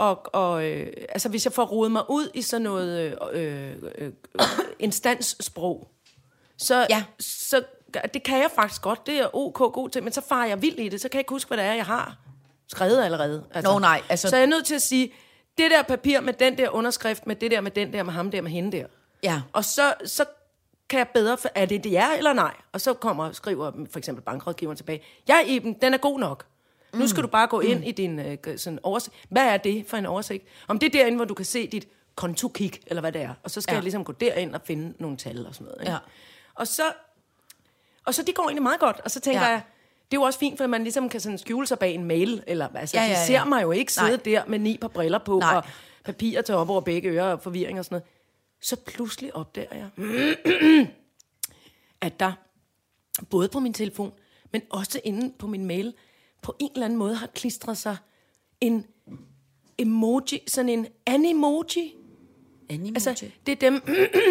[0.00, 4.12] at, og, øh, altså, hvis jeg får rodet mig ud i sådan noget øh, øh,
[4.78, 5.88] instanssprog,
[6.58, 7.04] så, Ja.
[7.20, 7.62] så
[8.14, 10.78] det kan jeg faktisk godt, det er ok god til, men så farer jeg vild
[10.78, 12.16] i det, så kan jeg ikke huske, hvad det er, jeg har
[12.68, 13.44] skrevet allerede.
[13.54, 15.12] Altså, Nå, nej, altså- Så jeg er nødt til at sige,
[15.58, 18.30] det der papir med den der underskrift, med det der, med den der, med ham
[18.30, 18.86] der, med hende der.
[19.22, 19.42] Ja.
[19.52, 20.24] Og så, så
[20.88, 22.54] kan jeg bedre, for, er det det er eller nej?
[22.72, 26.44] Og så kommer og skriver for eksempel bankrådgiveren tilbage, ja Iben, den er god nok.
[26.96, 27.00] Mm.
[27.02, 27.84] Nu skal du bare gå ind mm.
[27.86, 29.14] i din øh, sådan oversigt.
[29.28, 30.44] Hvad er det for en oversigt?
[30.68, 33.34] Om det er derinde, hvor du kan se dit kontokig, eller hvad det er.
[33.42, 33.76] Og så skal Ja.
[33.76, 35.80] jeg ligesom gå derind og finde nogle tal og sådan noget.
[35.80, 35.92] Ikke?
[35.92, 35.98] Ja.
[36.54, 36.82] Og så,
[38.06, 39.00] og så det går egentlig meget godt.
[39.04, 39.48] Og så tænker Ja.
[39.48, 39.62] jeg,
[40.10, 42.42] det er jo også fint, for man ligesom kan sådan skjule sig bag en mail.
[42.46, 43.14] Eller, altså, ja, ja, ja.
[43.20, 44.20] de ser mig jo ikke sidde Nej.
[44.24, 45.56] der med ni par briller på, Nej.
[45.56, 45.64] og
[46.04, 48.04] papirer til op over begge ører og forvirring og sådan noget.
[48.60, 49.88] Så pludselig opdager jeg,
[52.06, 52.32] at der
[53.30, 54.12] både på min telefon,
[54.52, 55.94] men også inde på min mail,
[56.46, 57.96] på en eller anden måde har klistret sig
[58.60, 58.86] en
[59.78, 61.94] emoji, sådan en animoji.
[62.70, 62.92] Animoji.
[62.94, 63.82] Altså, det er dem,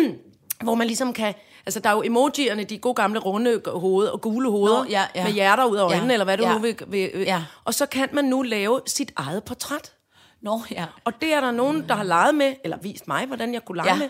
[0.64, 1.34] hvor man ligesom kan...
[1.66, 5.06] Altså, der er jo emojierne, de gode gamle runde hoveder og gule hoveder, Nå, ja,
[5.16, 5.24] ja.
[5.24, 6.54] med hjerter ud af øjnene, Ja, eller hvad du ja.
[6.54, 7.10] nu vil, vil.
[7.16, 7.44] Ja.
[7.64, 9.94] Og så kan man nu lave sit eget portræt.
[10.42, 10.86] Nå, ja.
[11.04, 13.76] Og det er der nogen, der har leget med, eller vist mig, hvordan jeg kunne
[13.76, 14.00] lege ja.
[14.00, 14.10] med.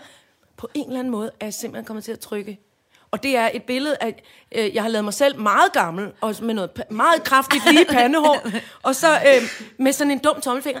[0.56, 2.60] På en eller anden måde er jeg simpelthen kommet til at trykke.
[3.10, 4.22] Og det er et billede af,
[4.54, 8.46] øh, jeg har lavet mig selv meget gammel, og med noget meget kraftigt lige pandehår,
[8.82, 9.42] og så øh,
[9.78, 10.80] med sådan en dum tommelfinger,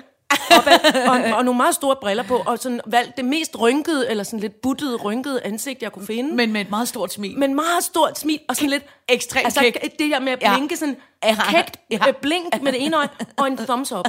[0.58, 4.24] opad, og, og nogle meget store briller på, og sådan valgt det mest rynkede, eller
[4.24, 6.34] sådan lidt buttede, rynkede ansigt, jeg kunne finde.
[6.34, 7.38] Men med et meget stort smil.
[7.38, 8.84] Men meget stort smil, og sådan lidt...
[9.08, 9.98] Ekstremt altså, kæk.
[9.98, 10.54] det her med at Ja.
[10.56, 11.36] blinke sådan Ja.
[11.50, 11.98] kægt, Ja.
[12.06, 12.12] ja.
[12.12, 14.08] blink med det ene øje, og en thumbs up.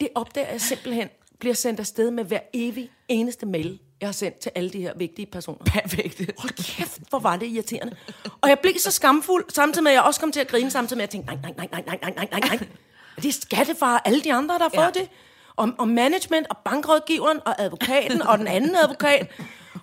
[0.00, 1.08] Det opdager jeg simpelthen,
[1.40, 4.92] bliver sendt afsted med hver evig eneste mail, jeg har sendt til alle de her
[4.96, 5.64] vigtige personer.
[5.64, 6.20] Perfekt.
[6.38, 7.96] Hold kæft, hvor var det irriterende.
[8.40, 10.96] Og jeg blev så skamfuld, samtidig med, at jeg også kom til at grine, samtidig
[10.96, 12.68] med, at jeg tænkte, nej, nej, nej, nej, nej, nej, nej, nej, nej.
[13.16, 15.00] Er det skattefar og alle de andre, der har fået Ja.
[15.00, 15.08] det?
[15.56, 19.30] Og, og management, og bankrådgiveren, og advokaten, og den anden advokat.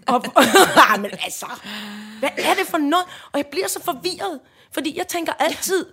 [0.08, 0.26] Og,
[0.93, 1.46] ah, men altså,
[2.20, 3.06] hvad er det for noget?
[3.32, 4.39] Og jeg bliver så forvirret,
[4.72, 5.86] fordi jeg tænker altid,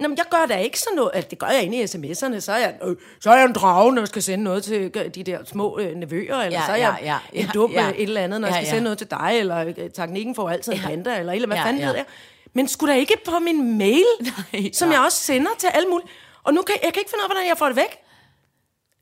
[0.00, 1.10] Nå, men jeg gør da ikke sådan noget.
[1.14, 2.40] Altså, det gør jeg inde i sms'erne.
[2.40, 4.90] Så er jeg, øh, så er jeg en drage, når jeg skal sende noget til
[4.96, 6.36] øh, de der små øh, nevøer.
[6.36, 7.88] Eller Ja, så er jeg ja, ja, en dum ja.
[7.88, 8.70] øh, et eller andet, når jeg Ja, skal ja.
[8.70, 9.30] sende noget til dig.
[9.34, 11.18] Eller øh, teknikken får altid en panda.
[11.18, 11.86] Eller, eller hvad Ja, fanden ja.
[11.88, 12.04] ved jeg.
[12.52, 14.04] Men skulle da ikke på min mail,
[14.52, 16.08] Nej, som jeg også sender til alle mulige.
[16.44, 17.98] Og nu kan jeg kan ikke finde ud af, hvordan jeg får det væk.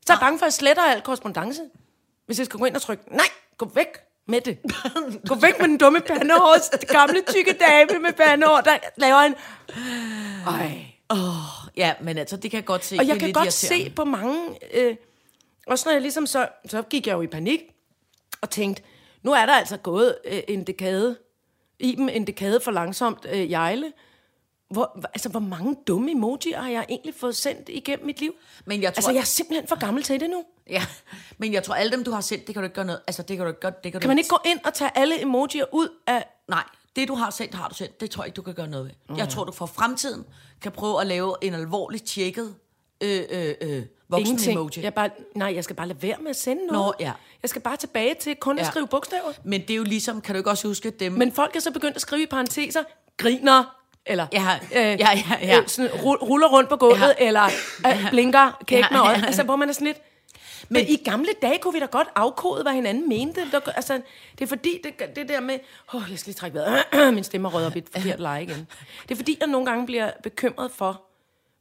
[0.05, 1.61] Så er jeg bange for, at jeg sletter al korrespondence.
[2.25, 3.25] Hvis jeg skal gå ind og trykke, nej,
[3.57, 3.87] gå væk.
[4.27, 4.57] Med det.
[5.29, 9.35] Gå væk med den dumme pandehårs, gamle tykke dame med pandehår, der laver en...
[10.47, 10.85] Ej.
[11.77, 12.97] Ja, men altså, det kan jeg godt se.
[12.99, 14.49] Og jeg kan godt se på mange...
[14.73, 14.95] Øh,
[15.67, 16.47] også når jeg ligesom så...
[16.65, 17.59] Så gik jeg jo i panik
[18.41, 18.83] og tænkte,
[19.23, 21.17] nu er der altså gået øh, en dekade.
[21.79, 23.93] Iben en dekade for langsomt øh, jejle.
[24.69, 28.33] Hvor, altså, hvor mange dumme emojier har jeg egentlig fået sendt igennem mit liv?
[28.65, 30.43] Men jeg tror- Altså, jeg er simpelthen for gammel til det nu.
[30.69, 30.81] Ja,
[31.37, 33.01] men jeg tror, alle dem, du har sendt, det kan du ikke gøre noget.
[33.07, 33.73] Altså, det kan du ikke gøre.
[33.83, 36.25] Det kan, Kan man ikke gå ind og tage alle emojier ud af...
[36.49, 36.63] Nej,
[36.95, 38.01] det du har sendt, har du sendt.
[38.01, 38.93] Det tror jeg ikke, du kan gøre noget ved.
[39.09, 39.17] Mm.
[39.17, 40.25] Jeg tror, du for fremtiden
[40.61, 42.55] kan prøve at lave en alvorligt tjekket
[43.03, 44.59] øh, øh, øh, voksen Ingenting.
[44.59, 44.71] emoji.
[44.83, 46.85] Jeg bare, nej, jeg skal bare lade være med at sende noget.
[46.99, 47.11] Nå, ja.
[47.43, 48.69] Jeg skal bare tilbage til kun at Ja.
[48.71, 49.31] skrive bogstaver.
[49.43, 51.11] Men det er jo ligesom, kan du ikke også huske dem?
[51.11, 52.83] Men folk er så begyndt at skrive i parenteser,
[53.17, 53.76] griner,
[54.07, 55.57] eller Ja, øh, ja, ja, ja.
[55.59, 57.27] Øh, sådan, ru- ruller rundt på gulvet, Ja.
[57.27, 57.43] eller
[57.87, 59.25] øh, blinker kæk med Ja, ja, øjet.
[59.25, 59.97] Altså, hvor man er sådan lidt...
[60.69, 63.41] Men i gamle dage kunne vi da godt afkode, hvad hinanden mente.
[63.51, 64.01] Der, altså,
[64.39, 65.59] det er fordi, det, det der med...
[65.93, 67.13] Åh, oh, jeg skal lige trække vejret.
[67.15, 68.67] Min stemme rød op i et forkert leje igen.
[69.03, 71.01] Det er fordi, jeg nogle gange bliver bekymret for,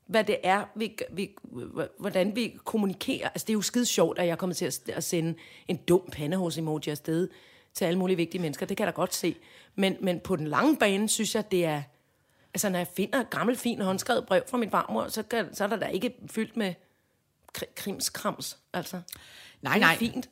[0.06, 1.30] hvad det er, vi, vi,
[1.98, 3.28] hvordan vi kommunikerer.
[3.28, 5.34] Altså, det er jo skide sjovt, at jeg er kommet til at, at sende
[5.68, 7.28] en dum pandehårs-emoji afsted
[7.74, 8.66] til alle mulige vigtige mennesker.
[8.66, 9.36] Det kan jeg da godt se.
[9.74, 11.82] Men, men på den lange bane, synes jeg, det er...
[12.56, 15.64] Altså, når jeg finder et gammelt, fint håndskrevet brev fra min farmor, så, kan, så
[15.64, 16.74] er der da ikke fyldt med
[17.58, 19.00] kri- krimskrams, altså.
[19.62, 19.96] nej, Det er nej.
[19.96, 20.28] fint.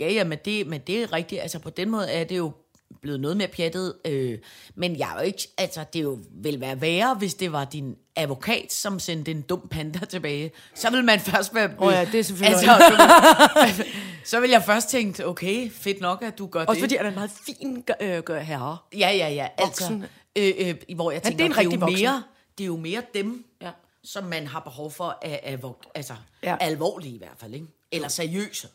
[0.00, 1.40] Ja, ja, men det, men det er rigtigt.
[1.42, 2.52] Altså, på den måde er det jo
[3.00, 3.94] blevet noget mere pjattet.
[4.04, 4.38] Øh,
[4.74, 5.48] men jeg er jo ikke...
[5.58, 9.68] Altså, det jo vil være værre, hvis det var din advokat, som sendte en dum
[9.70, 10.50] panda tilbage.
[10.74, 11.70] Så vil man først være...
[11.78, 13.84] Åh ja, det er selvfølgelig altså,
[14.24, 16.80] så, vil, jeg først tænke, okay, fedt nok, at du gør Også det.
[16.82, 18.76] fordi han er en meget fin øh, gør herre.
[18.92, 19.48] Ja, ja, ja.
[19.58, 20.04] Altså, Voksen.
[20.38, 22.00] Øh, øh, hvor jeg tænker, det er en det, er jo voksen.
[22.04, 22.22] mere,
[22.58, 23.70] det er jo mere dem, Ja.
[24.04, 25.60] som man har behov for at, at,
[25.94, 26.50] altså, Ja.
[26.50, 26.56] ja.
[26.60, 27.66] alvorlige i hvert fald, ikke?
[27.92, 28.68] Eller seriøse.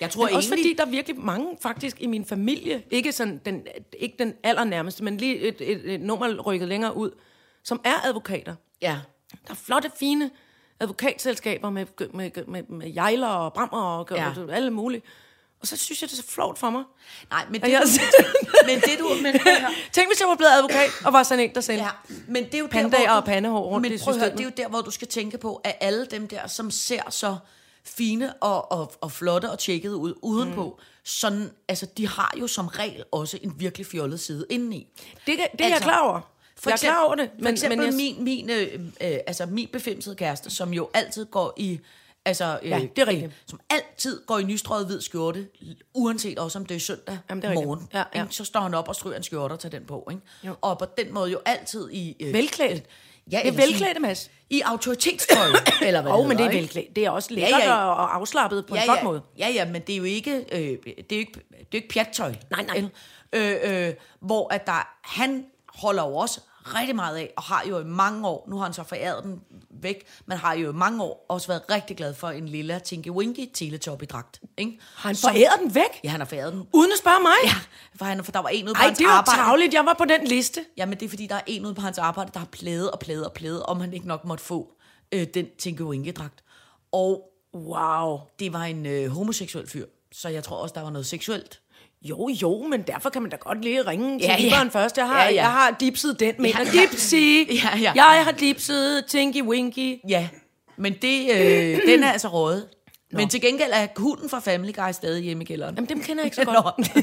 [0.00, 3.12] Jeg tror Men også egentlig, fordi der er virkelig mange faktisk i min familie, ikke,
[3.12, 3.66] sådan den,
[3.98, 7.10] ikke den allernærmeste, men lige et, et, et nummer rykket længere ud,
[7.64, 8.54] som er advokater.
[8.82, 8.98] Ja.
[9.46, 10.30] Der er flotte, fine
[10.80, 14.22] advokatselskaber med, med, med, med jejler og brammer og, Ja.
[14.36, 14.42] ja.
[14.42, 15.02] og alle mulige.
[15.62, 16.84] Og så synes jeg, det er så flot for mig.
[17.30, 18.24] Nej, men det, jeg- du,
[18.68, 19.08] men det du...
[19.22, 19.32] Men.
[19.92, 21.90] Tænk, hvis jeg var blevet advokat og var sådan en, der sendte ja,
[22.28, 24.32] men det er jo Pandaer der, hvor og pandehår rundt men i at høre, systemet.
[24.32, 27.02] det er jo der, hvor du skal tænke på, at alle dem der, som ser
[27.10, 27.36] så
[27.84, 30.84] fine og, og, og flotte og tjekkede ud udenpå, mm.
[31.04, 34.86] sådan, altså, de har jo som regel også en virkelig fjollet side indeni.
[34.96, 36.20] Det, det er jeg Altså, klar over.
[36.56, 37.30] For jeg er klar over det.
[37.36, 38.80] Men, for eksempel men jeg, min, min, øh,
[39.12, 41.80] øh, altså min befimsede kæreste, som jo altid går i...
[42.24, 43.32] Altså, øh, Ja, det er rigtigt.
[43.46, 45.48] Som altid går i nystrøget hvid skjorte,
[45.94, 47.66] uanset også om det er søndag Jamen, det er rigtigt.
[47.66, 47.88] morgen.
[47.94, 48.22] Ja, ja.
[48.22, 48.34] Ikke?
[48.34, 50.08] Så står han op og stryger en skjorte og tager den på.
[50.10, 50.22] Ikke?
[50.44, 50.54] Jo.
[50.60, 52.16] Og på den måde jo altid i...
[52.20, 52.84] Øh, Velklædt.
[53.32, 54.30] Ja, det er velklædt, Mads.
[54.50, 55.46] I autoritetstøj,
[55.86, 56.96] eller hvad Åh, det men det er velklædt.
[56.96, 57.74] Det er også lækkert ja.
[57.74, 59.04] og og afslappet på en ja, flot ja.
[59.04, 59.22] måde.
[59.38, 61.76] Ja, ja, men det er jo ikke, øh, det er jo ikke, det er jo
[61.76, 62.34] ikke pjattøj.
[62.50, 62.84] Nej, nej.
[63.32, 67.78] Øh, øh, hvor at der, han holder jo også rigtig meget af, og har jo
[67.78, 71.02] i mange år, nu har han så foræret den væk, men har jo i mange
[71.02, 74.40] år også været rigtig glad for en lille Tinky Winky teletop i dragt.
[74.58, 74.78] Ikke?
[74.94, 76.00] Har han foræret den væk?
[76.04, 76.66] Ja, han har foræret den.
[76.72, 77.32] Uden at spørge mig?
[77.44, 77.54] Ja,
[77.96, 79.38] for, han, for der var en ude på Ej, hans det var arbejde.
[79.40, 79.74] travligt.
[79.74, 80.60] Jeg var på den liste.
[80.76, 82.98] Jamen, det er fordi, der er en ude på hans arbejde, der har plædet og
[82.98, 84.72] plædet og plædet, om han ikke nok måtte få
[85.12, 86.44] øh, den Tinky Winky-dragt.
[86.92, 88.20] Og Wow.
[88.38, 91.60] det var en øh, homoseksuel fyr, så jeg tror også, der var noget seksuelt.
[92.04, 94.98] Jo, jo, men derfor kan man da godt lige ringe til Ja, først.
[94.98, 96.50] Jeg har, Ja, ja, jeg har dipset den med.
[96.50, 96.80] Ja.
[96.80, 97.14] Dipsy.
[97.64, 97.92] Ja, ja.
[97.94, 99.96] Jeg har dipset Tinky Winky.
[100.08, 100.28] Ja,
[100.76, 102.68] men det, øh, den er altså rådet.
[103.12, 105.74] Men til gengæld er hunden fra Family Guy stadig hjemme i kælderen.
[105.74, 106.78] Jamen, dem kender jeg ikke så godt.
[106.78, 107.02] Nå.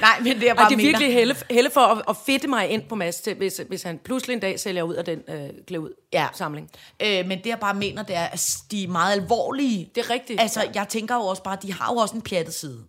[0.00, 2.16] Nej, men det er Ej, bare det er mener- virkelig helle, helle for at, at
[2.26, 5.04] fedte mig ind på Mads, til, hvis, hvis han pludselig en dag sælger ud af
[5.04, 6.26] den øh, ud Ja.
[6.34, 6.70] samling.
[7.02, 9.90] Øh, men det jeg bare mener, det er, at de er meget alvorlige.
[9.94, 10.40] Det er rigtigt.
[10.40, 12.84] Altså, jeg tænker jo også bare, de har jo også en pjattet side.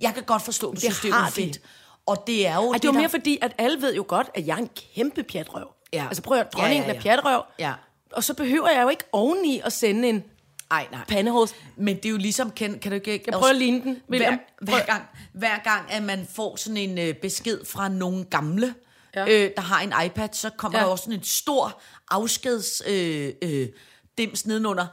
[0.00, 1.32] Jeg kan godt forstå, at Det det er de.
[1.32, 1.60] fedt.
[2.06, 4.30] Og det er jo Ej, det var der- mere fordi, at alle ved jo godt,
[4.34, 5.68] at jeg er en kæmpe pjatrøv.
[5.92, 6.04] Ja.
[6.06, 7.00] Altså prøv at høre, dronningen Ja, ja, er ja.
[7.02, 7.42] pjatrøv.
[7.58, 7.72] Ja.
[8.12, 10.24] Og så behøver jeg jo ikke oveni at sende en
[10.70, 11.04] Ej, nej.
[11.08, 11.54] pandehås.
[11.76, 13.22] Men det er jo ligesom, kan, kan du ikke...
[13.26, 14.38] Jeg prøver at ligne den, hver, William.
[14.62, 18.74] hver, gang, hver gang, at man får sådan en øh, besked fra nogle gamle,
[19.14, 19.22] ja.
[19.28, 20.84] Øh, der har en iPad, så kommer ja.
[20.84, 23.68] Der også sådan en stor afskeds øh, øh,
[24.18, 24.86] dims nedenunder.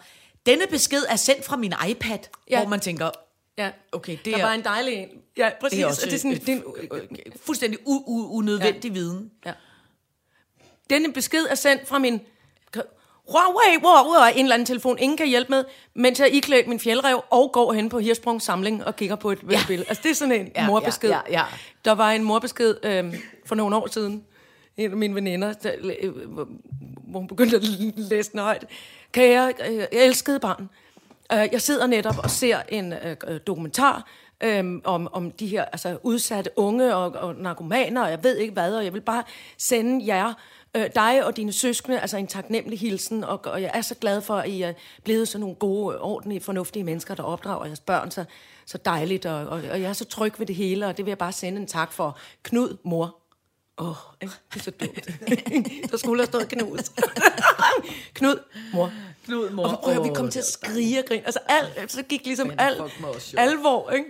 [0.46, 2.60] Denne besked er sendt fra min iPad, ja.
[2.60, 3.10] Hvor man tænker,
[3.58, 3.72] Ja.
[3.92, 5.10] okay, det der er, var en dejlig en.
[5.38, 5.76] Ja, præcis.
[5.78, 8.36] det er også det er sådan, øh, det er en, øh, øh, fuldstændig u- u-
[8.36, 8.94] unødvendig ja.
[8.94, 9.32] viden.
[9.46, 9.54] ja.
[10.90, 12.22] Denne besked er sendt fra min
[13.30, 15.64] Huawei, Huawei, en eller anden telefon, ingen kan hjælpe med,
[15.94, 19.40] mens jeg iklædt min fjeldrev og går hen på Hirsprungs samling og kigger på et
[19.52, 19.60] ja.
[19.68, 19.90] billede.
[19.90, 21.10] Altså det er sådan en Ja, morbesked.
[21.10, 21.44] ja, ja, ja.
[21.86, 23.14] Der var en morbesked øhm,
[23.46, 24.24] for nogle år siden,
[24.78, 26.48] en af mine veninder, der, øh, hvor
[27.08, 27.64] hvor hun begyndte at
[27.96, 28.66] læse den højt.
[29.12, 30.70] Kære, øh, jeg elskede barn.
[31.34, 34.08] Øh, jeg sidder netop og ser en øh, øh, dokumentar
[34.44, 38.54] øh, om, om de her altså, udsatte unge og, og narkomaner, og jeg ved ikke
[38.54, 39.24] hvad, og jeg vil bare
[39.58, 40.34] sende jer,
[40.78, 44.22] øh, dig og dine søskende, altså en taknemmelig hilsen, og, og jeg er så glad
[44.22, 48.12] for, at I er blevet sådan nogle gode, ordentlige, fornuftige mennesker, der opdrager jeres børn
[48.12, 48.26] så,
[48.66, 51.12] så dejligt, og, og, og jeg er så tryg ved det hele, og det vil
[51.12, 52.18] jeg bare sende en tak for.
[52.44, 53.16] Knud, mor.
[53.78, 55.10] Åh, oh, det er så dumt.
[55.92, 56.80] der skulle have stået knus.
[58.14, 58.40] Knud,
[58.74, 58.92] mor.
[59.26, 59.68] Knud, mor.
[59.68, 61.26] Og, og vi kom til at skrige og grine.
[61.26, 63.42] Altså, al, så gik ligesom Men al, fuck, hvor også sjovt.
[63.42, 64.06] alvor, ikke?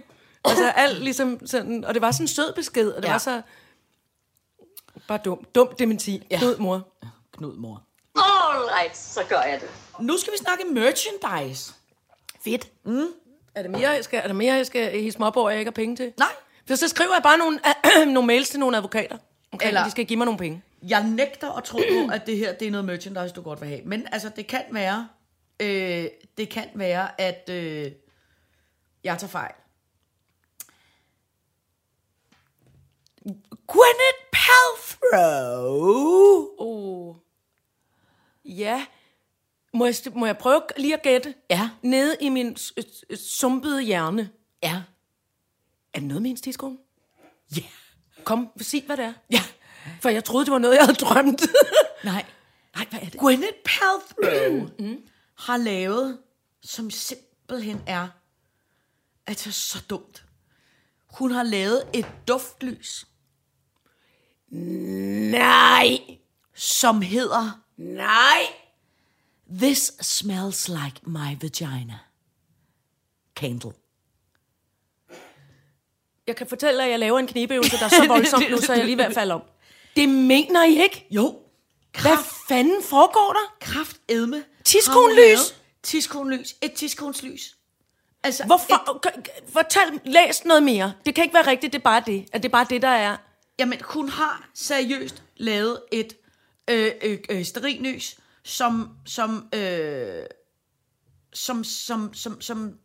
[0.45, 3.13] Altså, alt ligesom sådan, og det var sådan en sød besked, og det ja.
[3.13, 3.41] var så,
[5.07, 6.11] bare dum, dum dementi.
[6.11, 6.35] Ja.
[6.35, 6.37] Ja.
[6.39, 6.87] Knud, mor.
[7.37, 7.83] Knud, mor.
[8.15, 9.69] All right, så gør jeg det.
[9.99, 11.73] Nu skal vi snakke merchandise.
[12.43, 12.71] Fedt.
[12.85, 13.07] Mm.
[13.55, 15.59] Er det mere, jeg skal, er der mere, jeg skal hisse mig op over, jeg
[15.59, 16.13] ikke har penge til?
[16.17, 16.27] Nej.
[16.67, 17.59] For så skriver jeg bare nogle,
[18.13, 19.17] nogle mails til nogle advokater.
[19.51, 20.61] Okay, Eller- Eller, de skal give mig nogle penge.
[20.87, 23.69] Jeg nægter at tro på, at det her det er noget merchandise, du godt vil
[23.69, 23.81] have.
[23.85, 25.07] Men altså, det kan være,
[25.59, 26.05] øh,
[26.37, 27.91] det kan være, at øh,
[29.03, 29.51] jeg tager fejl.
[33.67, 35.67] Gwyneth Paltrow.
[36.57, 37.15] Oh.
[38.45, 38.85] Ja.
[39.73, 41.33] Må jeg, må jeg prøve lige at gætte?
[41.49, 41.69] Ja.
[41.81, 42.57] Nede i min
[43.15, 44.29] sumpede hjerne.
[44.63, 44.83] Ja.
[45.93, 46.77] Er det noget med hendes tidskone?
[47.57, 47.63] Ja.
[48.23, 49.13] Kom, sig hvad det er.
[49.31, 49.41] Ja.
[50.01, 51.41] For jeg troede, det var noget, jeg havde drømt.
[52.03, 52.25] Nej.
[52.75, 53.19] Nej, hvad er det?
[53.19, 54.69] Gwyneth Paltrow
[55.47, 56.19] har lavet,
[56.61, 58.07] som simpelthen er,
[59.27, 60.23] er så dumt.
[61.17, 63.06] Hun har lavet et duftlys,
[64.49, 65.99] Nej!
[66.55, 68.41] som hedder Nej!
[69.57, 71.99] This smells like my vagina.
[73.35, 73.71] Candle.
[76.27, 78.85] Jeg kan fortælle, at jeg laver en knibeøvelse, der er så voldsomt nu, så jeg
[78.85, 79.41] lige ved at falde om.
[79.95, 81.07] Det mener I ikke?
[81.11, 81.39] Jo.
[82.01, 83.55] Hvad fanden foregår der?
[83.73, 84.43] Kraft edme.
[84.63, 85.55] Tiskonlys?
[85.83, 86.55] Tiskonlys.
[86.61, 87.57] Et tiskonslys.
[88.23, 89.07] Altså, Hvorfor?
[89.07, 90.93] Et, Fortæl, læs noget mere.
[91.05, 92.25] Det kan ikke være rigtigt, det er bare det.
[92.33, 93.17] At det er bare det, der er.
[93.59, 96.13] Jamen, hun har seriøst lavet et
[96.69, 100.23] øh, øh, øh, sterinlys, som, som, øh,
[101.33, 102.77] som, som, som, som,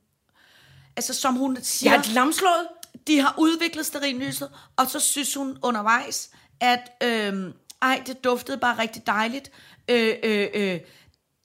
[0.97, 1.93] altså, som hun siger...
[1.93, 2.69] Jeg er lamslået.
[3.07, 6.31] de har udviklet stearinlyset, og så synes hun undervejs,
[6.61, 9.51] at øh, ej, det duftede bare rigtig dejligt.
[9.89, 10.81] Øh, øh, øh,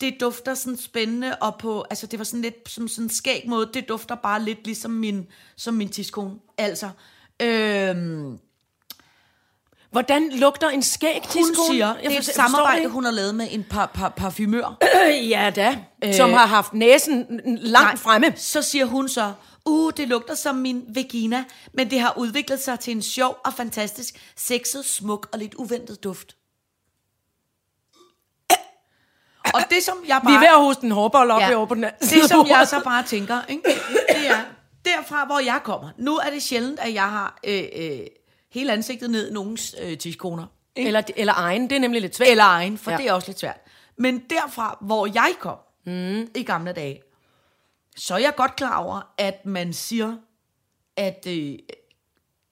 [0.01, 3.43] det dufter sådan spændende, og på, altså det var sådan lidt som sådan en skæg
[3.47, 6.35] måde, det dufter bare lidt ligesom min, som min tiskone.
[6.57, 6.89] Altså,
[7.41, 7.95] øh,
[9.91, 11.67] Hvordan lugter en skæg hun tidskone?
[11.71, 14.77] siger, Jeg det er et forstår- samarbejde, hun har lavet med en par, par, parfumør.
[15.29, 15.77] Ja da.
[16.03, 17.95] Øh, som har haft næsen langt Nej.
[17.97, 18.33] fremme.
[18.35, 19.33] Så siger hun så,
[19.65, 23.53] uh, det lugter som min vagina, men det har udviklet sig til en sjov og
[23.53, 26.35] fantastisk, sexet, smuk og lidt uventet duft.
[29.53, 30.39] Og det som jeg Vi er bare...
[30.41, 31.55] ved at hoste en hårbold op Ja.
[31.55, 33.63] over på den anden Det som jeg så bare tænker, ikke?
[34.09, 34.41] det er
[34.85, 35.89] derfra, hvor jeg kommer.
[35.97, 37.99] Nu er det sjældent, at jeg har øh, øh,
[38.51, 40.45] hele ansigtet ned i nogens øh, tidskoner.
[40.75, 42.29] Eller, eller egen, det er nemlig lidt svært.
[42.29, 42.97] Eller egen, for ja.
[42.97, 43.57] Det er også lidt svært.
[43.97, 46.27] Men derfra, hvor jeg kom mm.
[46.35, 47.01] i gamle dage,
[47.97, 50.15] så er jeg godt klar over, at man siger,
[50.97, 51.53] at, øh,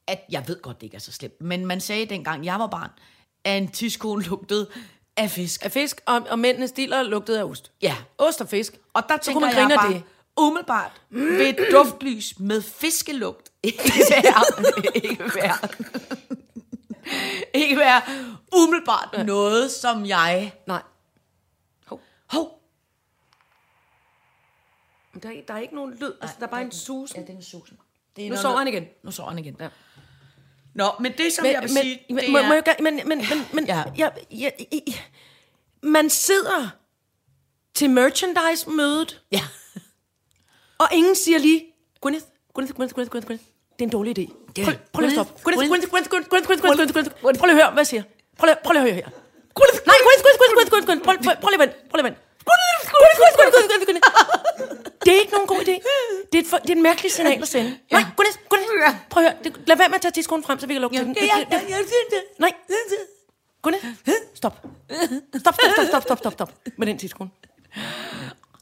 [0.07, 2.67] at jeg ved godt, det ikke er så slemt, men man sagde dengang, jeg var
[2.67, 2.89] barn,
[3.43, 4.67] at en tidskone lugtede
[5.17, 5.65] af fisk.
[5.65, 7.71] Af fisk, og, og mændenes diller lugtede af ost.
[7.81, 8.77] Ja, Ost og fisk.
[8.93, 10.03] og der Så tænker kunne man jeg bare, det.
[10.37, 15.57] umiddelbart, ved et duftlys med fiskelugt, ikke være, ikke være,
[17.53, 18.01] ikke være
[18.55, 20.53] umiddelbart noget, som jeg...
[20.67, 20.81] Nej.
[22.27, 22.61] Hov,
[25.13, 26.11] Men der, er, der er ikke nogen lyd.
[26.21, 27.15] Altså, der er bare en sus.
[27.15, 27.77] Ja, det er en susen.
[28.15, 28.85] Det er Nu sover han igen.
[29.03, 29.55] Nu sover han igen.
[29.59, 29.69] Ja.
[30.73, 32.47] Nå, men det som jeg vil sige, men, det må, er...
[32.47, 33.77] må jeg, gøre- men, men, men, men Ja.
[33.77, 33.83] ja.
[33.97, 34.81] Jeg, jeg, jeg,
[35.83, 36.69] man sidder
[37.73, 39.41] til merchandise-mødet, Ja.
[40.77, 41.65] og ingen siger lige,
[42.01, 43.43] Gwyneth, Gwyneth, Gwyneth, Gwyneth, Gwyneth.
[43.75, 44.25] Det er en dårlig idé.
[44.65, 45.33] Prøv, prøv lige at stoppe.
[47.39, 48.03] Prøv lige at høre, hvad jeg siger.
[48.39, 49.07] Prøv lige, prøv lige at høre her.
[49.89, 51.03] Nej, Gwyneth, Gwyneth, Gwyneth, Gwyneth, Gwyneth, Gwyneth.
[51.05, 51.75] Prøv, prøv, prøv lige at vente.
[51.89, 52.19] Prøv lige at vente.
[55.05, 55.75] Det er ikke nogen god idé.
[56.31, 57.69] Det er et, for, det er et mærkeligt signal at sende.
[57.91, 58.69] Nej, Gwyneth, Gwyneth.
[59.11, 59.37] Prøv at høre.
[59.43, 61.13] Det, lad være med at tage tidskolen frem, så vi kan lukke til den.
[61.15, 61.59] Det- det-
[62.13, 62.23] det-.
[62.45, 62.53] Nej.
[63.63, 63.85] Gwyneth,
[64.41, 64.55] stop.
[65.39, 66.51] Stop, stop, stop, stop, stop, stop, stop.
[66.77, 67.29] Med den tidskone.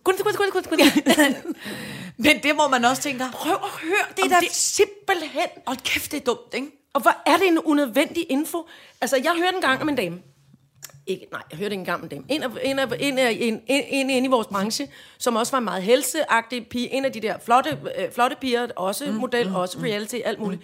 [0.04, 1.38] Gwyneth, Gwyneth, Gwyneth, Gwyneth, Gwyneth.
[2.18, 5.48] Men det må man også tænke, Prøv at høre, det er da det- simpelthen.
[5.68, 6.68] hold kæft, det er dumt, ikke?
[6.94, 8.68] Og hvor er det en unødvendig info?
[9.02, 10.20] Altså, jeg hørte en gang om en dame.
[11.08, 12.24] Ikke, nej, jeg hørte ikke engang om en dame.
[12.30, 15.52] En af, en af, en af, en, en, en, en i vores branche, som også
[15.52, 16.94] var en meget helseagtig pige.
[16.94, 20.40] En af de der flotte, øh, flotte piger, også mm, model, mm, også reality, alt
[20.40, 20.62] muligt.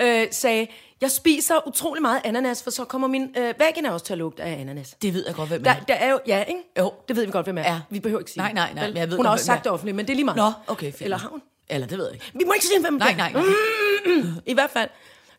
[0.00, 0.66] Øh, sagde,
[1.00, 4.42] jeg spiser utrolig meget ananas, for så kommer min øh, vagina også til at lugte
[4.42, 4.94] af ananas.
[5.02, 5.80] Det ved jeg godt, hvem Der, er.
[5.80, 6.60] der er jo, ja, ikke?
[6.78, 6.92] Jo.
[7.08, 7.62] Det ved vi godt, hvem er.
[7.62, 7.80] Ja.
[7.90, 9.56] Vi behøver ikke sige Nej, nej, nej, men jeg ved Hun har godt, også hvem
[9.56, 10.36] sagt det offentligt, men det er lige meget.
[10.36, 11.02] Nå, okay, fint.
[11.02, 11.42] Eller har hun?
[11.68, 12.30] Eller det ved jeg ikke.
[12.34, 13.16] Vi må ikke sige, hvem Nej, det er.
[13.16, 14.32] nej, nej.
[14.52, 14.88] I hvert fald,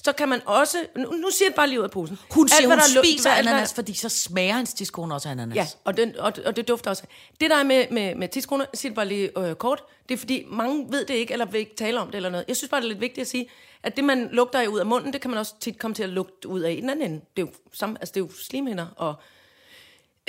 [0.04, 0.78] så kan man også...
[0.96, 2.20] Nu, nu siger jeg bare lige ud af posen.
[2.32, 5.30] Hun Alt, siger, hvad hun spiser alt, hvad- ananas, fordi så smager hans tidskone også
[5.30, 5.56] ananas.
[5.56, 7.04] Ja, og, den, og, og det dufter også.
[7.42, 10.14] Det der er med, med, med tidskroner, jeg siger det bare lige øh, kort, det
[10.14, 12.46] er fordi, mange ved det ikke, eller vil ikke tale om det eller noget.
[12.48, 13.50] Jeg synes bare, det er lidt vigtigt at sige,
[13.84, 16.04] at det, man lugter af ud af munden, det kan man også tit komme til
[16.04, 17.22] at lugte ud af i den anden ende.
[17.38, 19.16] Det er jo, samme, altså, det er jo slimhinder og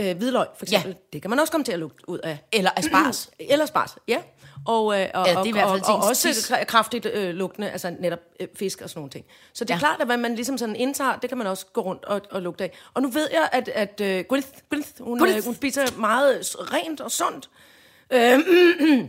[0.01, 0.91] øh, hvidløg, for eksempel.
[0.91, 0.97] Ja.
[1.13, 2.39] Det kan man også komme til at lugte ud af.
[2.53, 3.31] Eller asparges.
[3.39, 4.19] Eller spars, ja.
[4.66, 7.71] Og, øh, og, Ja, det er i hvert fald og, og også kraftigt øh, lugtende,
[7.71, 9.25] altså netop øh, fisk og sådan nogle ting.
[9.53, 9.79] Så det er Ja.
[9.79, 12.42] klart, at hvad man ligesom sådan indtager, det kan man også gå rundt og, og
[12.42, 12.73] lugte af.
[12.94, 15.37] Og nu ved jeg, at, at øh, Gwyneth, Gwyneth, hun, Gwyneth.
[15.38, 17.51] øh, hun spiser meget rent og sundt.
[18.11, 18.38] Øh,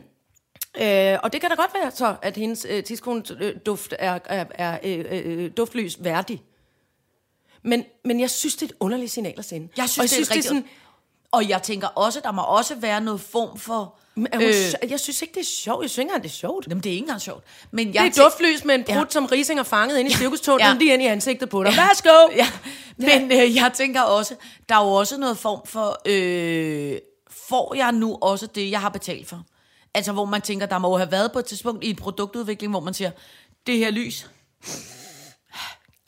[0.81, 4.19] øh, og det kan da godt være så, at hendes øh, tidskone øh, duft er,
[4.25, 6.41] er, er øh, øh, duftlys værdig.
[7.63, 9.67] Men, men jeg synes, det er et underligt signal at sende.
[9.77, 10.65] Jeg synes, og jeg det er synes, et det er sådan,
[11.31, 13.95] Og jeg tænker også, der må også være noget form for...
[14.15, 15.81] men er hun, øh, jeg synes ikke, det er sjovt.
[15.83, 16.67] Jeg synes ikke engang, det er sjovt.
[16.69, 17.43] Jamen, det er ikke engang sjovt.
[17.71, 18.99] Men jeg Det er duftlys med en brud, Ja.
[18.99, 19.05] ja.
[19.09, 20.71] som Rising har fanget ind i cirkustunnelen, Ja.
[20.73, 20.77] ja.
[20.77, 21.73] lige ind i ansigtet på dig.
[21.77, 22.09] Værsgo!
[22.35, 22.47] Ja,
[22.97, 24.35] men øh, jeg tænker også,
[24.69, 26.97] der er jo også noget form for, øh,
[27.49, 29.41] får jeg nu også det, jeg har betalt for?
[29.93, 32.71] Altså, hvor man tænker, der må jo have været på et tidspunkt i en produktudvikling,
[32.73, 33.11] hvor man siger,
[33.67, 34.27] det her lys,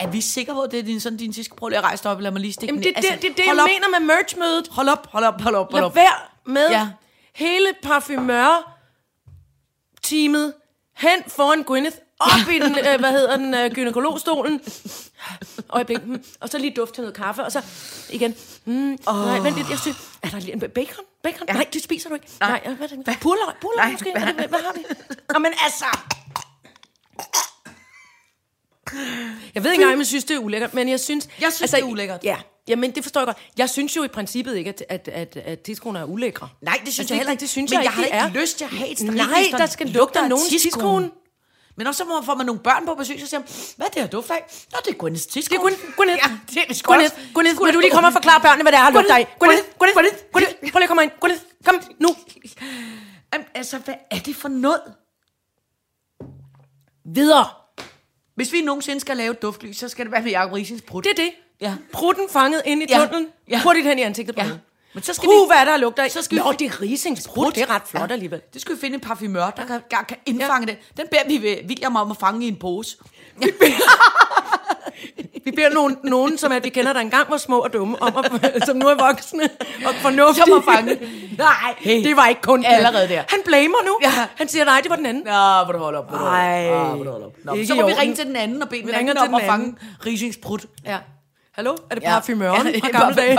[0.02, 2.04] er vi sikre på, at det er din, sådan din sidste prøv lige at rejse
[2.04, 3.04] dig op, lad mig lige stikke Jamen, det, ned.
[3.12, 4.68] det, det, det, hold jeg op, mener med merch-mødet.
[4.72, 5.96] Hold op, hold op, hold op, hold Lad op.
[5.96, 6.14] være
[6.46, 6.88] med Ja.
[7.36, 10.54] hele parfumør-teamet
[10.98, 14.62] hen foran Gwyneth, op i den, øh, hvad hedder den, øh, gynekologstolen.
[15.70, 16.06] Øjeblik.
[16.06, 16.24] Mm.
[16.42, 17.62] Og så lige duft til noget kaffe, og så
[18.10, 18.36] igen.
[18.66, 18.98] Mm.
[19.08, 19.16] Oh.
[19.26, 21.06] Nej, vent lidt, jeg synes, er der lige en bacon?
[21.24, 21.48] Bacon?
[21.48, 21.54] Ja.
[21.54, 22.28] Nej, det spiser du ikke.
[22.40, 23.18] Nej, Nej hvad er det?
[23.22, 23.54] Purløg?
[23.62, 24.12] Purløg Nej, måske?
[24.12, 24.84] hvad- Hvad, har vi?
[25.34, 25.86] Nå, men altså...
[29.56, 31.26] Jeg ved ikke engang, om jeg synes, det er ulækkert, men jeg synes...
[31.42, 32.24] Jeg synes, altså, det er ulækkert.
[32.24, 33.38] Ja, jamen det forstår jeg godt.
[33.58, 36.50] Jeg synes jo i princippet ikke, at, at, at, at tidskoner er ulækre.
[36.62, 37.42] Nej, det synes Altså, jeg heller ikke.
[37.42, 38.42] Det synes men jeg, jeg har ikke, ikke det er.
[38.42, 41.10] lyst til at have et Nej, der skal lugte af nogen tidskone.
[41.78, 43.42] Men også så får man nogle børn på besøg, så siger
[43.78, 44.44] hvad er det her duft af?
[44.72, 45.58] Nå, det er Gwyneths Det tidskone.
[45.58, 45.96] er Gwyneth.
[45.96, 46.18] Gwyneth.
[46.24, 47.16] Ja, det er det Gwyneth.
[47.34, 49.36] Gwyneth, vil du lige komme og forklare børnene, hvad det er, har lugter af?
[49.40, 49.64] Gwyneth.
[49.80, 49.96] Gwyneth.
[49.96, 50.18] Gwyneth.
[50.34, 50.52] Gwyneth.
[50.72, 51.12] Prøv lige at komme ind.
[51.22, 51.42] Gwyneth.
[51.66, 52.10] Kom nu.
[53.34, 54.82] Jamen, altså, hvad er det for noget?
[57.16, 57.46] Videre.
[58.36, 61.02] Hvis vi nogensinde skal lave et duftlys, så skal det være med Jacob Risings brud.
[61.02, 61.32] Det er det.
[61.62, 61.74] Ja.
[61.94, 62.98] Prutten fanget ind i Ja.
[63.00, 63.28] tunnelen.
[63.50, 63.62] Ja.
[63.64, 64.50] Hurtigt hen i ansigtet på Ja.
[64.94, 66.12] Men så skal Puh, vi- hvad er der lugter af?
[66.12, 67.56] så skal vi- Nå, det er Risings prut.
[67.56, 68.14] Det er ret flot Ja.
[68.14, 68.42] alligevel.
[68.54, 70.78] Det skal vi finde en parfumør, der kan, der kan indfange det.
[70.98, 72.98] Den beder vi ved William om at fange i en pose.
[75.46, 78.14] Vi beder nogen, nogen som at vi kender, der engang var små og dumme, om
[78.18, 79.44] at, som nu er voksne
[79.86, 80.46] og fornuftige.
[80.46, 80.98] Som at fange.
[81.38, 83.24] Nej, hey, det var ikke kun allerede der.
[83.28, 83.98] Han blamer nu.
[84.04, 84.28] Ja.
[84.36, 85.24] Han siger, nej, det var den anden.
[85.24, 86.10] Nå, hvor du holde op.
[86.10, 86.44] Hvor du holde op.
[86.44, 86.90] Ej.
[86.90, 87.34] Ah, hvor du holde op.
[87.44, 89.44] Nå, Ikke så må vi ringe til den anden og bede den anden om at
[89.46, 89.76] fange
[90.06, 90.60] Risings brud.
[90.86, 90.98] Ja.
[91.62, 91.76] Hallo?
[91.90, 92.10] Er det Ja.
[92.10, 93.38] parfumøren Ja, fra gamle dage?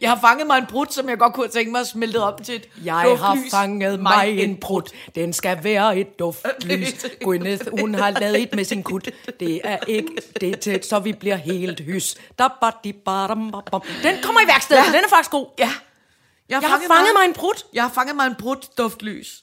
[0.00, 2.44] Jeg har fanget mig en brud, som jeg godt kunne tænkt mig at smelte op
[2.44, 3.50] til et Jeg har duftlys.
[3.50, 4.90] fanget mig en prut.
[5.14, 7.06] Den skal være et duftlys.
[7.24, 9.08] Gwyneth, hun har lavet et med sin kut.
[9.40, 10.08] Det er ikke
[10.40, 12.14] det til, så vi bliver helt hys.
[12.38, 12.44] Den
[14.22, 14.86] kommer i værkstedet, Ja.
[14.86, 15.46] den er faktisk god.
[15.58, 15.70] Ja.
[16.48, 17.64] Jeg har fanget mig en prut.
[17.74, 19.42] Jeg har fanget mig en brud duftlys.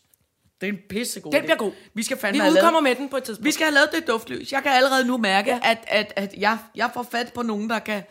[0.65, 1.43] Det er en pissegod Den idé.
[1.45, 1.71] bliver god.
[1.93, 3.45] Vi skal fandme Vi have udkommer lavet, med den på et tidspunkt.
[3.45, 4.51] Vi skal have lavet det duftlys.
[4.51, 5.59] Jeg kan allerede nu mærke, ja.
[5.63, 5.71] Ja.
[5.71, 8.03] at, at, at jeg, jeg får fat på nogen, der kan,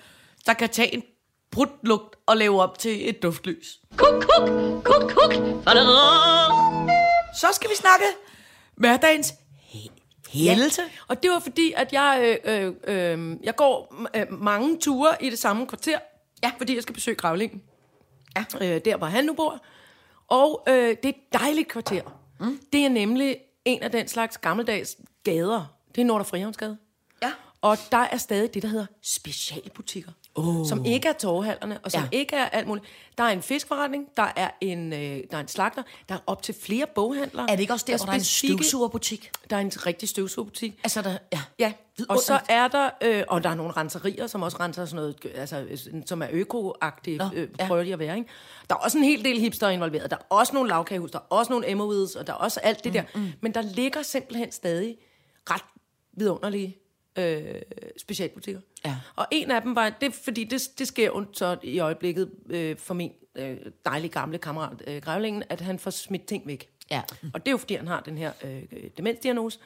[0.46, 1.02] der kan tage en
[1.50, 3.80] brudlugt og lave op til et duftlys.
[3.96, 4.48] Kuk, kuk,
[4.84, 5.34] kuk, kuk.
[7.34, 8.04] Så skal vi snakke
[8.76, 9.34] hverdagens
[10.28, 10.82] hældelse.
[11.08, 12.72] Og det var fordi, at jeg, øh, øh,
[13.12, 15.98] øh, jeg går øh, mange ture i det samme kvarter.
[16.42, 16.52] Ja.
[16.58, 17.62] Fordi jeg skal besøge Gravlingen.
[18.36, 18.44] Ja.
[18.60, 19.64] Øh, der, hvor han nu bor.
[20.28, 22.02] Og øh, det er et dejligt kvarter.
[22.40, 22.60] Mm.
[22.72, 25.76] Det er nemlig en af den slags gammeldags gader.
[25.94, 26.78] Det er Nordre Frihavnsgade.
[27.22, 27.32] Ja.
[27.60, 30.12] Og der er stadig det, der hedder specialbutikker.
[30.36, 30.66] Oh.
[30.66, 32.08] Som ikke er torvehallerne, og som Ja.
[32.18, 32.86] ikke er alt muligt.
[33.18, 34.98] Der er en fiskforretning, der er en, øh,
[35.30, 37.50] der er en slagter, der er op til flere boghandlere.
[37.50, 39.30] Er det ikke også der, hvor der er en støvsugerbutik?
[39.50, 40.80] Der er en rigtig støvsugerbutik.
[40.84, 41.42] Altså, der, ja.
[41.58, 41.72] Ja,
[42.08, 45.26] og så er der, øh, og der er nogle renserier, som også renser sådan noget,
[45.34, 47.66] altså, sådan- som er øko-agtige, Nå, øh, ja.
[47.66, 48.30] prøver de at være, ikke?
[48.70, 51.22] Der er også en hel del hipster involveret, der er også nogle lavkagehus, der er
[51.30, 53.02] også nogle Emmawids, og der er også alt det der.
[53.14, 53.32] Mm, mm.
[53.40, 54.96] Men der ligger simpelthen stadig
[55.50, 55.64] ret
[56.12, 56.76] vidunderlige
[57.18, 57.44] øh,
[57.96, 58.60] specialbutikker.
[58.84, 58.96] Ja.
[59.16, 62.76] Og en af dem var, det fordi det, det sker jo så i øjeblikket øh,
[62.78, 66.68] for min øh, dejlige gamle kammerat øh, Grævlingen, at han får smidt ting væk.
[66.90, 67.02] Ja.
[67.34, 68.62] Og det er jo fordi, han har den her øh,
[68.96, 69.58] demensdiagnose.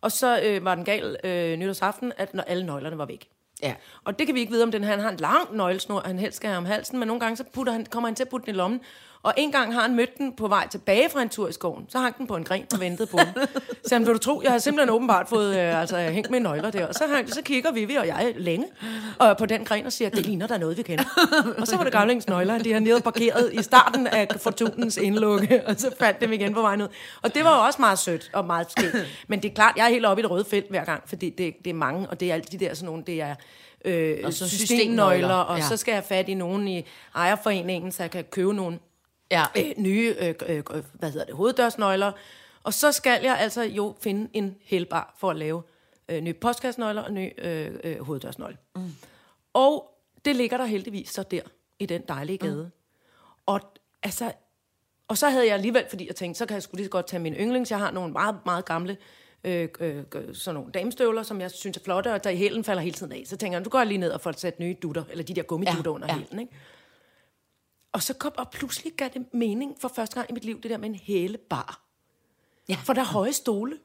[0.00, 3.28] Og så øh, var den gal øh, nytårsaften, at når alle nøglerne var væk.
[3.62, 3.74] Ja.
[4.04, 6.36] Og det kan vi ikke vide, om den han har en lang nøglesnor, han helst
[6.36, 8.46] skal have om halsen, men nogle gange så putter han, kommer han til at putte
[8.46, 8.80] den i lommen,
[9.22, 11.84] Og en gang har han mødt den på vej tilbage fra en tur i skoven.
[11.88, 13.28] Så hang den på en gren og ventede på ham.
[13.86, 16.70] Så han, vil du tro, jeg har simpelthen åbenbart fået øh, altså, hængt med nøgler
[16.70, 16.86] der.
[16.86, 18.66] Og så, hang, så kigger Vivi og jeg længe
[19.18, 21.04] og på den gren og siger, det ligner der noget, vi kender.
[21.58, 25.62] Og så var det gamlings nøgler, de har nede parkeret i starten af fortunens indlukke,
[25.66, 26.88] og så fandt dem igen på vejen ud.
[27.22, 28.96] Og det var jo også meget sødt og meget skægt.
[29.28, 31.30] Men det er klart, jeg er helt oppe i det røde felt hver gang, fordi
[31.30, 33.34] det, det er mange, og det er alt de der sådan nogle, det er
[33.84, 35.64] øh, Og så systemnøgler, systemnøgler, og ja.
[35.64, 38.78] så skal jeg have fat i nogen i ejerforeningen, så jeg kan købe nogle
[39.32, 39.44] Ja.
[39.56, 40.62] øh, nye øh, øh,
[40.92, 42.12] hvad hedder det, hoveddørsnøgler.
[42.62, 45.62] Og så skal jeg altså jo finde en helbar for at lave
[46.08, 48.56] øh, nye postkassenøgler og nye øh, øh, hoveddørsnøgle.
[48.76, 48.92] Mm.
[49.54, 49.88] Og
[50.24, 51.40] det ligger der heldigvis så der,
[51.78, 52.62] i den dejlige gade.
[52.62, 52.70] Mm.
[53.46, 53.60] Og,
[54.02, 54.32] altså,
[55.08, 57.06] og så havde jeg alligevel, fordi jeg tænkte, så kan jeg sgu lige så godt
[57.06, 57.70] tage min yndlings.
[57.70, 58.96] Jeg har nogle meget, meget gamle
[59.44, 62.82] øh, øh, sådan nogle damestøvler, som jeg synes er flotte, og der i hælen falder
[62.82, 63.22] hele tiden af.
[63.26, 65.42] Så tænker jeg, du går lige ned og får sat nye dutter, eller de der
[65.42, 66.14] gummidutter Ja, under ja.
[66.14, 66.52] hælen, ikke?
[67.92, 70.70] Og så kom, og pludselig gav det mening for første gang i mit liv, det
[70.70, 71.80] der med en hælebar.
[72.68, 72.76] Ja.
[72.84, 73.78] For der er høje stole.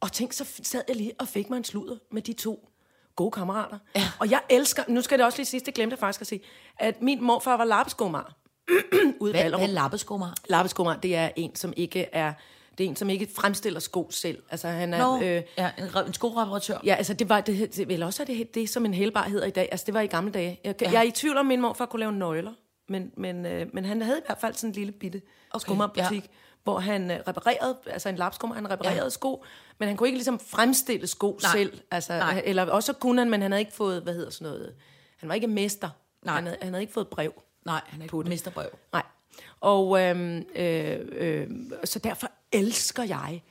[0.00, 2.68] Og tænk, så sad jeg lige og fik mig en sludder med de to
[3.16, 3.78] gode kammerater.
[3.96, 4.10] Ja.
[4.20, 6.40] Og jeg elsker, nu skal det også lige sidst, det glemte jeg faktisk at sige,
[6.78, 8.34] at min morfar var lappeskomar.
[9.20, 10.34] ude Hvad, hvad er lappeskummer?
[10.48, 12.32] Lappeskomar, det er en, som ikke er,
[12.78, 14.42] det er en, som ikke fremstiller sko selv.
[14.50, 16.78] Altså han er, Nå, øh, ja, en, en skoreparatør.
[16.84, 19.46] Ja, altså det var, det, det, vel også er det, det, som en helbar hedder
[19.46, 19.68] i dag.
[19.70, 20.60] Altså det var i gamle dage.
[20.64, 20.90] Jeg, ja.
[20.90, 22.52] jeg er i tvivl om, min morfar kunne lave nøgler.
[22.92, 26.22] Men, men, øh, men han havde i hvert fald sådan en lille bitte okay, skummerbutik,
[26.22, 26.28] ja.
[26.64, 29.08] hvor han øh, reparerede, altså en lapskummer, han reparerede ja.
[29.08, 29.44] sko,
[29.78, 31.52] men han kunne ikke ligesom fremstille sko Nej.
[31.52, 31.80] selv.
[31.90, 32.42] Altså, Nej.
[32.44, 34.74] Eller også så kunne han, men han havde ikke fået, hvad hedder sådan noget,
[35.16, 35.90] han var ikke mester.
[36.22, 36.34] Nej.
[36.34, 37.42] Han havde, han havde ikke fået brev.
[37.64, 38.68] Nej, han er ikke misterbrev.
[38.92, 39.02] Nej.
[39.60, 41.50] Og øhm, øh, øh,
[41.84, 43.42] så derfor elsker jeg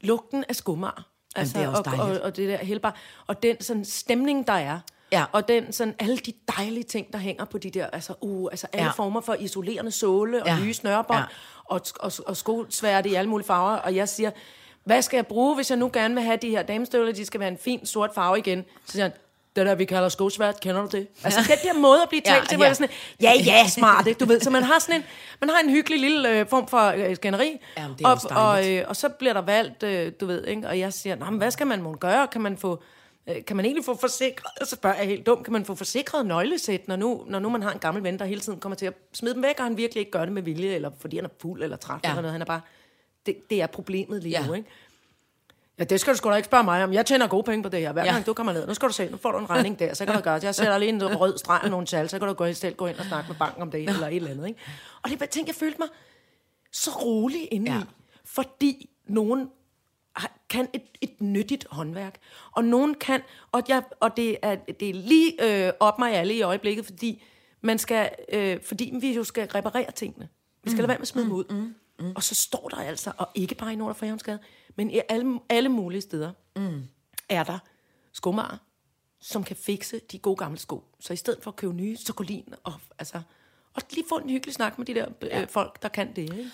[0.00, 1.08] lugten af skummer.
[1.36, 2.96] Altså, det er også og, og, og, det der helbar.
[3.26, 4.80] Og den sådan stemning, der er.
[5.18, 5.24] Ja.
[5.32, 8.66] Og den sådan, alle de dejlige ting, der hænger på de der, altså, uh, altså
[8.72, 8.86] alle Ja.
[8.86, 8.92] ja.
[8.92, 10.58] former for isolerende såle og Ja.
[10.60, 11.24] nye snørebånd Ja.
[11.64, 13.76] og, og, og skosværte i alle mulige farver.
[13.76, 14.30] Og jeg siger,
[14.84, 17.40] hvad skal jeg bruge, hvis jeg nu gerne vil have de her damestøvler, de skal
[17.40, 18.64] være en fin sort farve igen.
[18.86, 19.12] Så siger han,
[19.56, 21.08] det der, vi kalder skosvært, kender du det?
[21.24, 22.68] Altså, den der måde at blive Ja, talt til, hvor ja.
[22.68, 24.18] jeg sådan, ja, ja, smart, ikke?
[24.18, 25.04] Du ved, så man har sådan en,
[25.40, 27.58] man har en hyggelig lille øh, form for øh, skænderi.
[27.76, 30.68] Er og, og, øh, og så bliver der valgt, øh, du ved, ikke?
[30.68, 32.26] Og jeg siger, Nå, men hvad skal man mon gøre?
[32.26, 32.82] Kan man få,
[33.46, 36.88] kan man egentlig få forsikret, så spørger jeg helt dumt, kan man få forsikret nøglesæt,
[36.88, 38.94] når nu, når nu man har en gammel ven, der hele tiden kommer til at
[39.12, 41.28] smide dem væk, og han virkelig ikke gør det med vilje, eller fordi han er
[41.40, 42.08] fuld eller træt, Ja.
[42.08, 42.12] ja.
[42.12, 42.32] eller noget.
[42.32, 42.60] Han er bare,
[43.26, 44.46] det, det er problemet lige Ja.
[44.46, 44.68] nu, ikke?
[45.78, 46.92] Ja, det skal du sgu da ikke spørge mig om.
[46.92, 47.92] Jeg tjener gode penge på det her.
[47.92, 48.12] Hver Ja.
[48.12, 50.04] gang du kommer ned, nu skal du se, nu får du en regning der, så
[50.06, 50.44] kan du gøre det.
[50.44, 52.86] Jeg sætter lige en rød streg og nogle tal, så kan du gå, selv gå
[52.86, 54.46] ind og snakke med banken om det, eller et eller andet.
[54.48, 54.60] Ikke?
[55.02, 55.88] Og det bare ting, jeg følte mig
[56.72, 57.76] så rolig indeni, Ja.
[57.76, 57.82] ja.
[58.24, 59.50] fordi nogen
[60.54, 62.18] kan et, et nyttigt håndværk,
[62.52, 66.34] og nogen kan, og, jeg, og det, er, det er lige øh, op mig alle
[66.34, 67.22] i øjeblikket, fordi
[67.60, 70.28] man skal, øh, fordi vi jo skal reparere tingene.
[70.64, 71.44] Vi skal lade være med at smide dem ud.
[71.50, 71.74] Mm,
[72.06, 72.12] mm.
[72.16, 74.38] Og så står der altså, og ikke bare i Nord- og Frihavnsgade,
[74.76, 76.82] men i alle, alle mulige steder, mm.
[77.28, 77.58] er der
[78.12, 78.56] skomager,
[79.20, 80.84] som kan fikse de gode gamle sko.
[81.00, 83.20] Så i stedet for at købe nye, så gå lige og, altså,
[83.74, 86.22] og lige få en hyggelig snak med de der øh, folk, der kan det.
[86.22, 86.50] Ikke?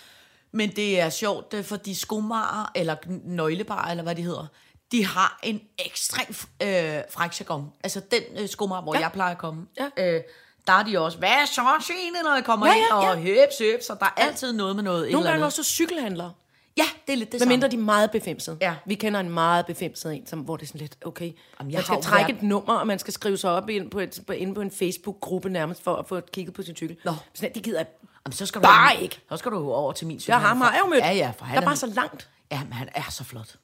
[0.53, 4.47] Men det er sjovt, øh, fordi skomarer, eller nøglebarer, eller hvad de hedder,
[4.93, 6.27] de har en ekstrem
[6.63, 7.73] øh, fræk jargon.
[7.85, 8.99] Altså den øh, skomager, hvor ja.
[8.99, 9.05] Ja.
[9.05, 10.15] jeg plejer at komme, Ja.
[10.15, 10.23] øh,
[10.67, 13.11] der er de også, hvad er så sine, når jeg kommer Ja, ind, ja, ja.
[13.11, 15.07] og høb, søb, så der er altid noget med noget.
[15.07, 16.33] et Nogle gange også cykelhandlere.
[16.77, 18.57] Ja, det er lidt det Hvad mindre de er meget befimsede.
[18.61, 18.75] Ja.
[18.87, 21.79] Vi kender en meget befimset en, som, hvor det er sådan lidt, okay, Jamen, jeg
[21.79, 24.21] man skal trække været- et nummer, og man skal skrive sig op ind på, et,
[24.27, 26.97] på, inde på en Facebook-gruppe nærmest, for at få kigget på sin cykel.
[27.05, 27.13] Nå.
[27.35, 27.85] Sådan, det gider.
[28.27, 29.21] Jamen, så skal du Bare ikke.
[29.29, 30.31] Så skal du over til min cykel.
[30.33, 31.01] Jeg har mig jo mødt.
[31.01, 32.29] Ja, ja, for han der er bare så langt.
[32.53, 33.57] Ja, men han er så flot.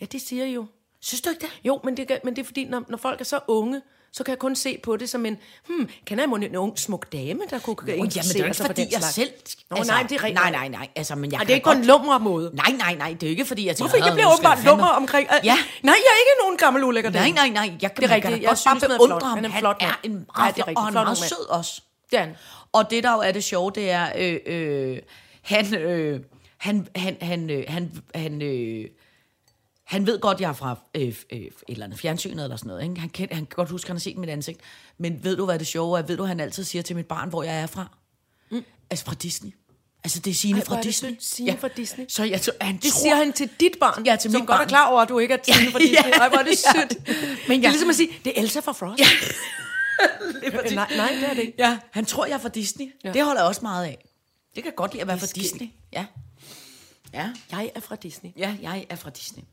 [0.00, 0.66] Ja, det siger jeg jo.
[1.00, 1.50] Synes du ikke det?
[1.64, 3.82] Jo, men det, men det er fordi, når, når folk er så unge,
[4.12, 5.38] så kan jeg kun se på det som en,
[5.68, 8.82] hmm, kan jeg en ung smuk dame, der kunne Oh, jamen, det er ikke, fordi
[8.82, 9.14] jeg slags?
[9.14, 9.30] selv...
[9.70, 10.34] Nå, nej, det er rigtigt.
[10.34, 10.88] Nej, nej, nej.
[10.96, 11.76] Altså, men jeg Ej, det er ikke godt...
[11.76, 12.50] på en lummer måde.
[12.54, 13.12] Nej, nej, nej.
[13.20, 13.84] Det er ikke, fordi jeg tænker...
[13.84, 14.06] Hvorfor ikke?
[14.06, 15.28] Jeg "Åh, bliver åbenbart jeg fandme-" lummer omkring...
[15.32, 15.56] Øh, Ja.
[15.82, 17.72] Nej, jeg er ikke nogen gammel ulækker Nej, nej, nej.
[17.82, 18.42] Jeg kan, Det er rigtigt.
[18.42, 19.22] Jeg synes, han er flot.
[19.22, 19.34] ham.
[19.36, 20.78] Han er Han flot er en Ja, det er rigtigt.
[20.78, 21.82] og han er meget sød også.
[22.10, 22.34] Det er han.
[22.72, 24.98] Og det, der jo er det sjove, det er, øh, øh,
[25.42, 26.20] han, øh,
[26.58, 28.84] han, han, han, øh, han, han, øh,
[29.84, 32.82] han ved godt, jeg er fra øh, øh, et eller andet fjernsynet eller sådan noget.
[32.82, 33.00] Ikke?
[33.00, 34.60] Han, kan, han kan godt huske, at han har set mit ansigt.
[34.98, 36.02] Men ved du, hvad det sjove er?
[36.02, 37.86] Ved du, han altid siger til mit barn, hvor jeg er fra?
[38.50, 38.64] Mm.
[38.90, 39.50] Altså fra Disney.
[40.04, 41.16] Altså, det er Signe Ej, fra er det Disney.
[41.20, 42.04] Signe fra Disney.
[42.08, 44.46] Så jeg tror, han Det tror, siger han til dit barn, Ja, til som mit
[44.48, 44.68] godt er barn.
[44.68, 45.96] klar over, at du ikke er Tine fra Disney.
[45.96, 46.80] ja, Ej, hvor er det ja.
[46.80, 47.08] sødt.
[47.48, 49.00] Men det er ligesom at sige, det er Elsa fra Frost.
[49.00, 49.06] Ja.
[50.74, 51.54] nej, nej, det er det ikke.
[51.58, 52.86] Ja, han tror, jeg er fra Disney.
[53.04, 53.12] Ja.
[53.12, 54.08] Det holder jeg også meget af.
[54.54, 55.26] Det kan godt lide at være fra.
[55.26, 55.68] Disney.
[55.92, 56.06] Ja.
[57.12, 57.30] Ja.
[57.52, 58.30] Jeg er fra Disney.
[58.36, 59.44] Ja, jeg er fra Disney.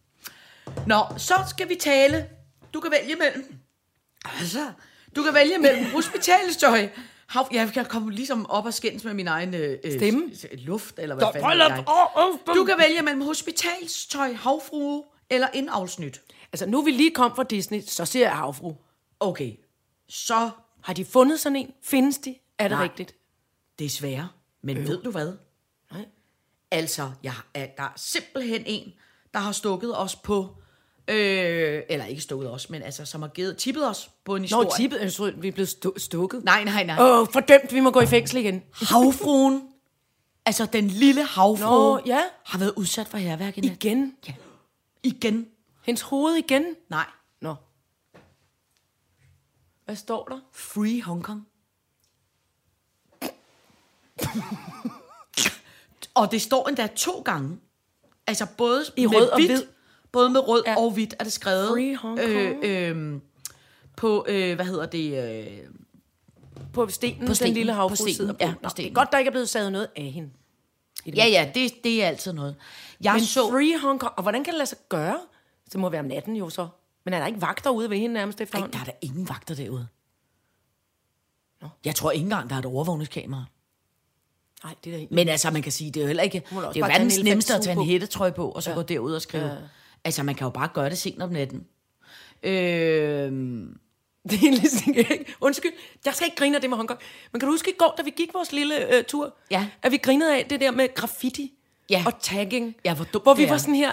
[0.87, 2.29] Nå, så skal vi tale.
[2.73, 3.55] Du kan vælge mellem...
[4.39, 4.71] Altså,
[5.15, 6.89] du kan vælge mellem hospitalstøj
[7.27, 10.31] Hav, jeg kan komme ligesom op og skændes med min egen øh, øh, Stemme?
[10.53, 11.83] luft, eller hvad fanden jeg.
[12.55, 16.21] Du kan vælge mellem hospitalstøj, havfrue eller indavlsnyt.
[16.53, 18.73] Altså, nu vi lige kom fra Disney, så siger jeg havfru.
[19.19, 19.51] Okay,
[20.09, 20.49] så
[20.81, 21.73] Har de fundet sådan en?
[21.83, 22.35] Findes de?
[22.57, 22.83] Er det Nej.
[22.83, 23.15] rigtigt?
[23.79, 24.29] desværre.
[24.61, 24.87] Men øh.
[24.87, 25.33] ved du hvad?
[25.91, 26.05] Nej.
[26.71, 28.93] Altså, jeg, er, der er simpelthen en,
[29.33, 30.55] der har stukket os på...
[31.07, 34.65] Øh, eller ikke stukket os, men altså, som har givet, tippet os på en historie.
[34.65, 36.43] Nå, tippet, jeg tror, vi er blevet stu- stukket.
[36.43, 36.97] Nej, nej, nej.
[36.99, 38.63] Åh, oh, fordømt, vi må gå i fængsel igen.
[38.73, 39.61] Havfruen,
[40.45, 42.21] altså den lille havfrue, Nå, ja.
[42.45, 43.71] har været udsat for herværk i nat.
[43.71, 44.15] Igen.
[44.27, 44.33] Ja.
[45.03, 45.47] Igen.
[45.83, 46.65] Hendes hoved igen.
[46.89, 47.05] Nej.
[49.83, 49.85] Nå.
[49.85, 50.39] Hvad står der?
[50.51, 51.47] Free Hong Kong.
[56.13, 57.59] og det står endda to gange.
[58.27, 59.63] Altså både I med rød og hvid.
[60.11, 60.75] Både med rød Ja.
[60.77, 61.67] og hvidt er det skrevet.
[61.69, 62.29] Free Hong Kong.
[62.63, 63.19] Øh, øh,
[63.95, 65.37] på, øh, hvad hedder det?
[65.47, 65.67] Øh,
[66.73, 68.37] På stenen, På stenen, den lille havfru sidder på.
[68.41, 70.29] ja, Nå, på det er godt, der ikke er blevet savet noget af hende.
[71.05, 72.55] Ja, ja, det, det er altid noget.
[73.01, 73.49] Jeg Men så...
[73.49, 75.19] Free Hong Kong, og hvordan kan det lade sig gøre?
[75.71, 76.67] Det må være om natten jo så.
[77.05, 78.73] Men er der ikke vagter ude ved hende nærmest efterhånden?
[78.73, 79.87] der er der ingen vagter derude.
[81.85, 83.45] Jeg tror ikke engang, der er et overvågningskamera.
[84.63, 85.15] Nej, det er der ikke.
[85.15, 86.39] Men altså, man kan sige, det er jo heller ikke...
[86.49, 88.75] Det er jo verdens nemmeste at tage en hættetrøje på, og så ja.
[88.75, 89.45] gå derud og skrive.
[89.45, 89.55] Ja.
[90.03, 91.67] Altså, man kan jo bare gøre det sent om natten.
[92.43, 93.31] Øh,
[94.29, 95.35] Det er ligesom, ikke?
[95.41, 95.71] Undskyld,
[96.05, 96.99] jeg skal ikke grine af det med Hongkong.
[97.31, 99.67] Men kan du huske i går, da vi gik vores lille øh, tur, Ja.
[99.81, 101.53] at vi grinede af det der med graffiti
[101.89, 102.03] Ja.
[102.05, 102.75] og tagging?
[102.85, 103.57] Ja, hvor dumt Hvor vi var er.
[103.57, 103.91] sådan her,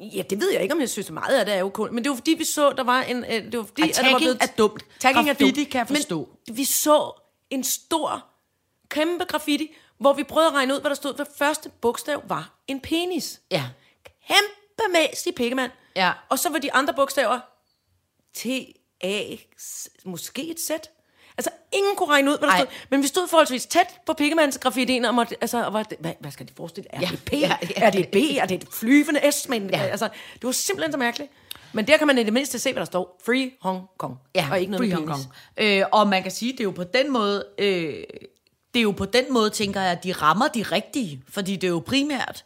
[0.00, 2.04] ja, det ved jeg ikke, om jeg synes meget af det er jo kun, men
[2.04, 4.02] det var fordi, vi så, der var en, øh, det var fordi, Ej, at der
[4.12, 4.84] var tagging er dumt.
[5.00, 5.70] Tagging er Graffiti dumt.
[5.70, 6.28] kan jeg forstå.
[6.46, 7.12] Men vi så
[7.50, 8.26] en stor,
[8.88, 12.54] kæmpe graffiti, hvor vi prøvede at regne ud, hvad der stod, hvad første bogstav var
[12.68, 13.64] en penis ja.
[14.28, 15.70] kæmpe mæsig pikkemand.
[15.96, 16.12] Ja.
[16.28, 17.40] Og så var de andre bogstaver
[18.34, 18.46] T,
[19.04, 19.22] A,
[20.04, 20.90] måske et sæt.
[21.38, 22.58] Altså, ingen kunne regne ud, hvad der Ej.
[22.60, 22.68] stod.
[22.90, 26.12] Men vi stod forholdsvis tæt på pikkemands graffitien, og måtte, altså, og var, det- hvad,
[26.20, 26.88] hvad skal de forestille?
[26.92, 27.32] Er Ja, det P?
[27.32, 28.16] ja, ja, er det et B?
[28.38, 29.48] Er det et flyvende S?
[29.48, 29.82] Men, Ja.
[29.82, 30.04] altså,
[30.34, 31.30] det var simpelthen så mærkeligt.
[31.72, 33.20] Men der kan man i det mindste se, hvad der står.
[33.26, 34.16] Free Hong Kong.
[34.34, 35.08] Ja, og ikke noget Free Hong.
[35.08, 35.20] Kong.
[35.56, 37.94] Øh, og man kan sige, det er jo på den måde, øh,
[38.74, 41.64] det er jo på den måde, tænker jeg, at de rammer de rigtige, fordi det
[41.64, 42.44] er jo primært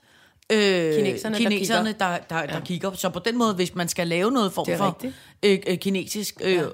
[0.53, 0.59] øh,
[0.95, 2.09] Kineserne, der kineserne kigger.
[2.09, 2.93] der, der, der, der kigger.
[2.93, 4.99] Så på den måde, hvis man skal lave noget form for
[5.43, 6.65] øh, øh, kinesisk øh, Men,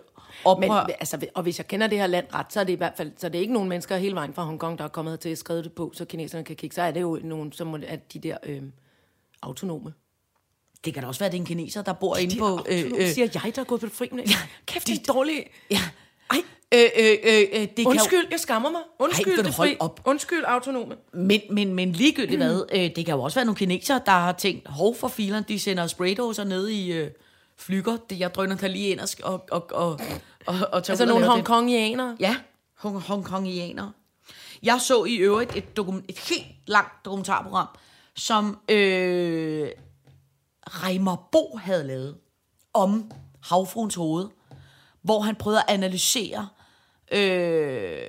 [0.44, 2.92] oprør, altså, og hvis jeg kender det her land ret, så er det i hvert
[2.96, 5.28] fald, så er det ikke nogen mennesker hele vejen fra Hongkong, der er kommet til
[5.28, 6.74] at skrive det på, så kineserne kan kigge.
[6.74, 8.62] Så er det jo nogen, som er de der øh,
[9.42, 9.92] autonome.
[10.84, 12.66] det kan da også være, at det er en kineser, der bor inde De på...
[12.68, 14.08] øh, øh, siger jeg, der er gået på det fri.
[14.12, 14.22] Ja,
[14.66, 15.48] Kæft, det er dårligt.
[15.70, 15.80] ja,
[16.30, 16.38] Ej,
[16.74, 18.80] øh, øh, øh, øh, det kan undskyld, jeg skammer mig.
[18.98, 19.76] Undskyld, du det fri.
[19.80, 20.00] op?
[20.04, 20.96] Undskyld, autonome.
[21.12, 24.32] Men, men, men ligegyldigt hvad, øh, det kan jo også være nogle kinesere, der har
[24.32, 27.10] tænkt, hov for filerne, de sender spraydåser ned i øh,
[27.56, 27.96] flyger.
[28.10, 30.00] Det, jeg drøner kan lige ind og, og, og,
[30.46, 32.16] og, og tage Altså nogle hongkongianere.
[32.20, 32.36] Ja,
[32.82, 33.92] Hong, Hongkongianere.
[34.62, 37.68] Jeg så i øvrigt et, dokument, et helt langt dokumentarprogram,
[38.16, 39.68] som øh,
[40.66, 42.18] Reimer Bo havde lavet
[42.74, 43.10] om
[43.42, 44.28] havfruens hoved,
[45.02, 46.48] hvor han prøvede at analysere
[47.12, 48.08] øh,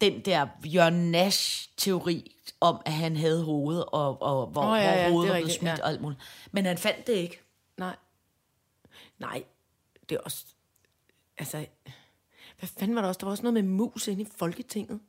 [0.00, 5.02] den der Jørgen Nash-teori om, at han havde hovedet, og, og hvor, Åh, ja, ja,
[5.02, 5.82] hvor hovedet det var blevet smidt ja.
[5.82, 6.20] og alt muligt.
[6.52, 7.40] Men han fandt det ikke.
[7.76, 7.96] Nej.
[9.18, 9.44] Nej,
[10.08, 10.44] det er også...
[11.38, 11.66] Altså,
[12.58, 13.18] hvad fanden var der også?
[13.18, 15.00] Der var også noget med mus inde i Folketinget.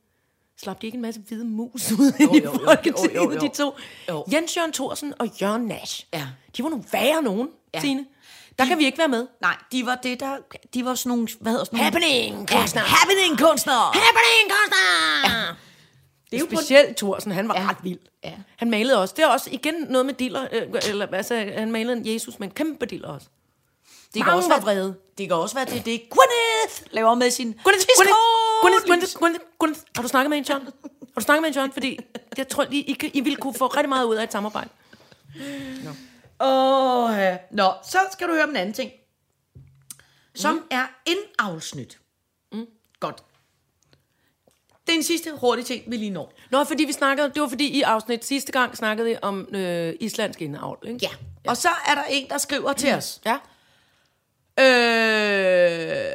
[0.60, 3.32] Slap de ikke en masse hvide mus ud inde i jo, jo, Folketinget, jo, jo,
[3.32, 3.40] jo.
[3.40, 3.74] de to?
[4.08, 4.24] Jo.
[4.32, 6.06] Jens Jørgen Thorsen og Jørgen Nash.
[6.14, 6.26] Ja.
[6.56, 7.78] De var nogle værre nogen, Ja.
[7.78, 7.80] ja.
[7.80, 8.06] Signe.
[8.58, 9.26] Der kan vi ikke være med.
[9.40, 10.36] Nej, de var det der,
[10.74, 11.84] de var sådan nogle, hvad hedder sådan nogle?
[11.84, 12.82] Happening, kunstner.
[12.82, 13.76] Ja, happening kunstnere.
[13.94, 15.56] Happening, kunstner!
[16.30, 17.60] Det er jo Specielt Thorsen, han var Ja.
[17.62, 17.68] ja.
[17.68, 17.98] ret vild.
[18.24, 18.34] Ja.
[18.56, 19.14] Han malede også.
[19.16, 20.46] Det er også igen noget med diller.
[20.52, 23.26] Øh, eller, altså, han malede en Jesus med en kæmpe diller også.
[24.14, 24.96] Det Mange også være, vrede.
[25.18, 28.16] Det kan også være, det er det, Gwyneth laver med sin Gwyneth, Gwyneth.
[28.62, 29.80] Gwyneth, Gwyneth, Gwyneth, Gwyneth.
[29.96, 30.64] Har du snakket med en, John?
[30.64, 31.72] Har du snakket med en, John?
[31.72, 31.98] Fordi
[32.36, 34.68] jeg tror, I, I, kan- I ville kunne få rigtig meget ud af et samarbejde.
[36.40, 37.38] Åh, ja.
[37.50, 38.90] Nå, så skal du høre om en anden ting.
[40.34, 40.62] Som mm.
[40.70, 41.98] er indavlsnyt.
[42.52, 42.66] Mm.
[43.00, 43.22] Godt.
[44.86, 46.32] Det er en sidste hurtig ting, vi lige når.
[46.50, 49.94] Nå, fordi vi snakkede, det var fordi i afsnit sidste gang snakkede vi om øh,
[50.00, 50.98] islandsk indavl, ikke?
[51.02, 51.08] Ja.
[51.50, 53.20] Og så er der en, der skriver til os.
[53.24, 53.38] Ja.
[54.58, 56.12] Øh,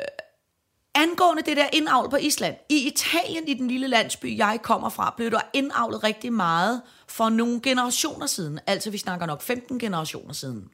[0.95, 2.55] angående det der indavl på Island.
[2.69, 7.29] I Italien, i den lille landsby, jeg kommer fra, blev der indavlet rigtig meget for
[7.29, 8.59] nogle generationer siden.
[8.67, 10.69] Altså, vi snakker nok 15 generationer siden.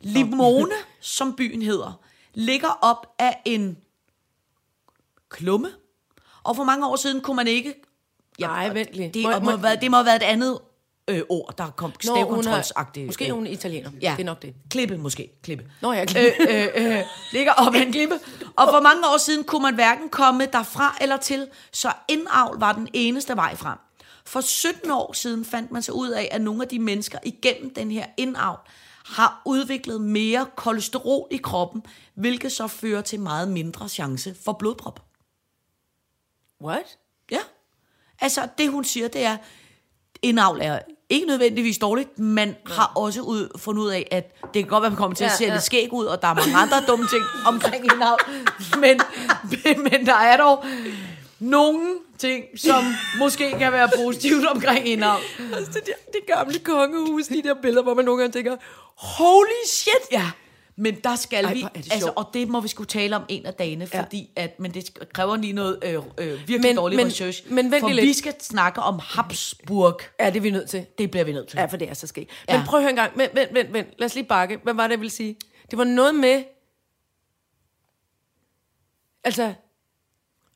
[0.00, 2.00] Limone, som byen hedder,
[2.34, 3.78] ligger op af en
[5.28, 5.68] klumme.
[6.44, 7.74] Og for mange år siden kunne man ikke...
[8.74, 9.10] Vent lige.
[9.14, 10.58] Det må- må, det må have været et andet
[11.08, 13.06] øh, ord, der kom hun er, stavkontrolsagtige.
[13.06, 13.90] måske er hun italiener.
[14.02, 14.14] Ja.
[14.16, 14.54] Det er nok det.
[14.70, 15.70] Klippe måske, klippe.
[15.82, 18.14] Nå ja, øh, øh, øh, ligger op ad en klippe.
[18.56, 22.72] Og for mange år siden kunne man hverken komme derfra eller til, så indavl var
[22.72, 23.78] den eneste vej frem.
[24.26, 27.74] For 17 år siden fandt man sig ud af, at nogle af de mennesker igennem
[27.74, 28.58] den her indavl
[29.04, 31.82] har udviklet mere kolesterol i kroppen,
[32.14, 35.02] hvilket så fører til meget mindre chance for blodprop.
[36.62, 36.98] What?
[37.30, 37.38] Ja.
[38.20, 39.36] Altså, det hun siger, det er,
[40.24, 42.74] indavl er ikke nødvendigvis dårligt, man ja.
[42.74, 45.24] har også ud, fundet ud af, at det kan godt være, at man kommer til
[45.24, 45.52] at Ja, se ja.
[45.52, 47.22] lidt skæg ud, og der er mange andre dumme ting
[47.52, 48.18] omkring indavl.
[48.80, 49.00] Men,
[49.90, 50.64] men der er dog
[51.38, 52.84] nogle ting, som
[53.18, 55.22] måske kan være positivt omkring indavl.
[55.54, 58.56] Altså, det, det gamle kongehus, de der billeder, hvor man nogle gange tænker,
[58.96, 60.12] holy shit!
[60.12, 60.30] Ja,
[60.76, 63.54] men der skal Ej, vi, altså, og det må vi skulle tale om en af
[63.54, 64.02] dagene, Ja.
[64.02, 66.02] fordi at, men det kræver lige noget øh, øh,
[66.38, 68.16] virkelig Men- dårlig men- research, men vent for lige vi lidt.
[68.16, 70.00] skal snakke om Habsburg.
[70.20, 70.86] Ja, det er vi nødt til.
[70.98, 71.56] Det bliver vi nødt til.
[71.58, 72.30] Ja, for det er så skægt.
[72.48, 72.56] Ja.
[72.58, 73.18] Men prøv at høre en gang.
[73.18, 73.88] Vent, vent, vent, vent.
[73.98, 74.58] Lad os lige bakke.
[74.62, 75.36] Hvad var det, jeg ville sige?
[75.70, 76.44] Det var noget med...
[79.24, 79.54] Altså...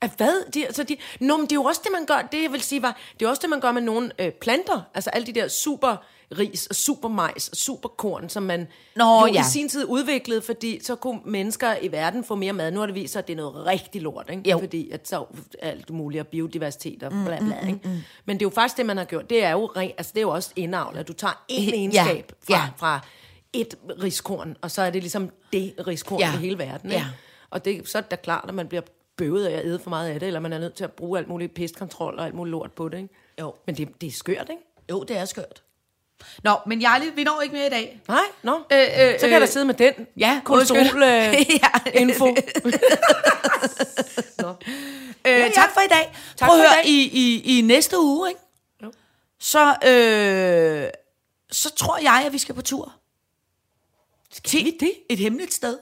[0.01, 0.51] At hvad?
[0.53, 2.29] De, altså de, Nå, men det er jo også det, man gør.
[2.33, 2.97] Det, jeg vil sige, var...
[3.21, 4.83] Det er også det, man gør med nogle øh, planter.
[4.95, 5.97] Altså alle de der super
[6.39, 9.41] ris og super majs og super som man Nå, jo ja.
[9.41, 12.71] i sin tid udviklede, fordi så kunne mennesker i verden få mere mad.
[12.71, 14.51] Nu har det vist sig, at det er noget rigtig lort, ikke?
[14.51, 14.59] Jo.
[14.59, 15.27] Fordi at så
[15.59, 17.81] er alt muligt, og biodiversitet og bla bla, ikke?
[18.25, 19.31] Men det er jo faktisk det, man har gjort.
[19.31, 22.33] Det er jo, altså, det er jo også indavl, at du tager en Ja, egenskab
[22.47, 22.69] fra, ja.
[22.77, 23.01] fra
[23.53, 26.35] et riskorn, og så er det ligesom det riskorn Ja.
[26.35, 26.91] i hele verden.
[26.91, 27.05] Ikke?
[27.05, 27.11] Ja.
[27.51, 28.83] Og det, så er det da klart, at man bliver
[29.19, 31.19] bøvet af at æde for meget af det, eller man er nødt til at bruge
[31.19, 32.97] alt muligt pestkontrol og alt muligt lort på det.
[32.99, 33.15] Ikke?
[33.41, 33.55] Jo.
[33.67, 34.63] Men det, det er skørt, ikke?
[34.91, 35.63] Jo, det er skørt.
[36.45, 38.01] Nå, men Jarli, vi når ikke mere i dag.
[38.09, 38.57] Nej, nå.
[38.73, 38.87] Øh, øh,
[39.21, 41.03] så kan jeg da øh, sidde med den ja, kolesterol undskyld.
[41.05, 42.27] øh, info.
[45.27, 46.17] Øh, ja, tak for i dag.
[46.37, 48.41] Tak Prøv at høre, i, i, i næste uge, ikke?
[48.83, 48.93] Jo.
[49.39, 50.91] Så, øh,
[51.53, 52.95] så tror jeg, at vi skal på tur.
[54.33, 54.93] Skal vi det?
[55.11, 55.79] Et hemmeligt sted.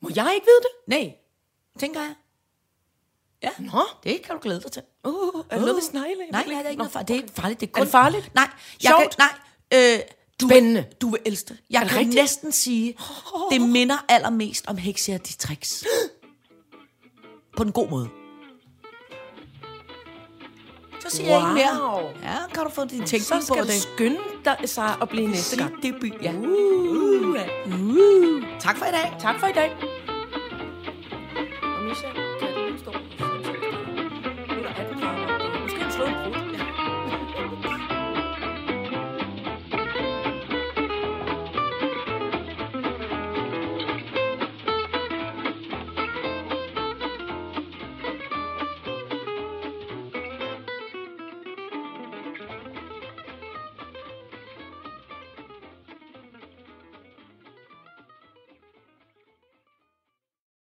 [0.00, 0.70] Må jeg ikke vide det?
[0.86, 1.14] Nej,
[1.78, 2.14] tænker jeg.
[3.42, 3.82] Ja, Nå.
[4.04, 4.82] det kan du glæde dig til.
[5.04, 6.16] Uh, er det noget med snegle?
[6.32, 7.08] Nej, nej, det er ikke noget farligt.
[7.08, 7.60] Det er ikke farligt.
[7.60, 7.82] Det er, Er kun...
[7.84, 8.34] det farligt?
[8.34, 8.48] Nej.
[8.82, 9.16] Jeg Sjovt?
[9.16, 9.26] Kan,
[9.72, 9.94] nej.
[9.94, 10.00] Øh,
[10.40, 10.84] du Spændende.
[11.00, 11.58] Du vil elske det.
[11.70, 12.14] Jeg Er det kan rigtigt?
[12.16, 12.96] næsten sige,
[13.52, 15.84] det minder allermest om Hexia de Tricks.
[17.56, 18.08] På den god måde.
[21.00, 21.92] Så siger jeg ikke mere.
[21.92, 22.10] Wow.
[22.22, 23.74] Ja, kan du få din tænkning Så på skal du det.
[23.74, 25.82] skynde dig sig at blive næste gang.
[25.82, 26.32] Debut, ja.
[26.32, 26.44] Uh,
[27.66, 28.42] uh.
[28.60, 29.16] Tak for i dag.
[29.20, 29.70] Tak for i dag.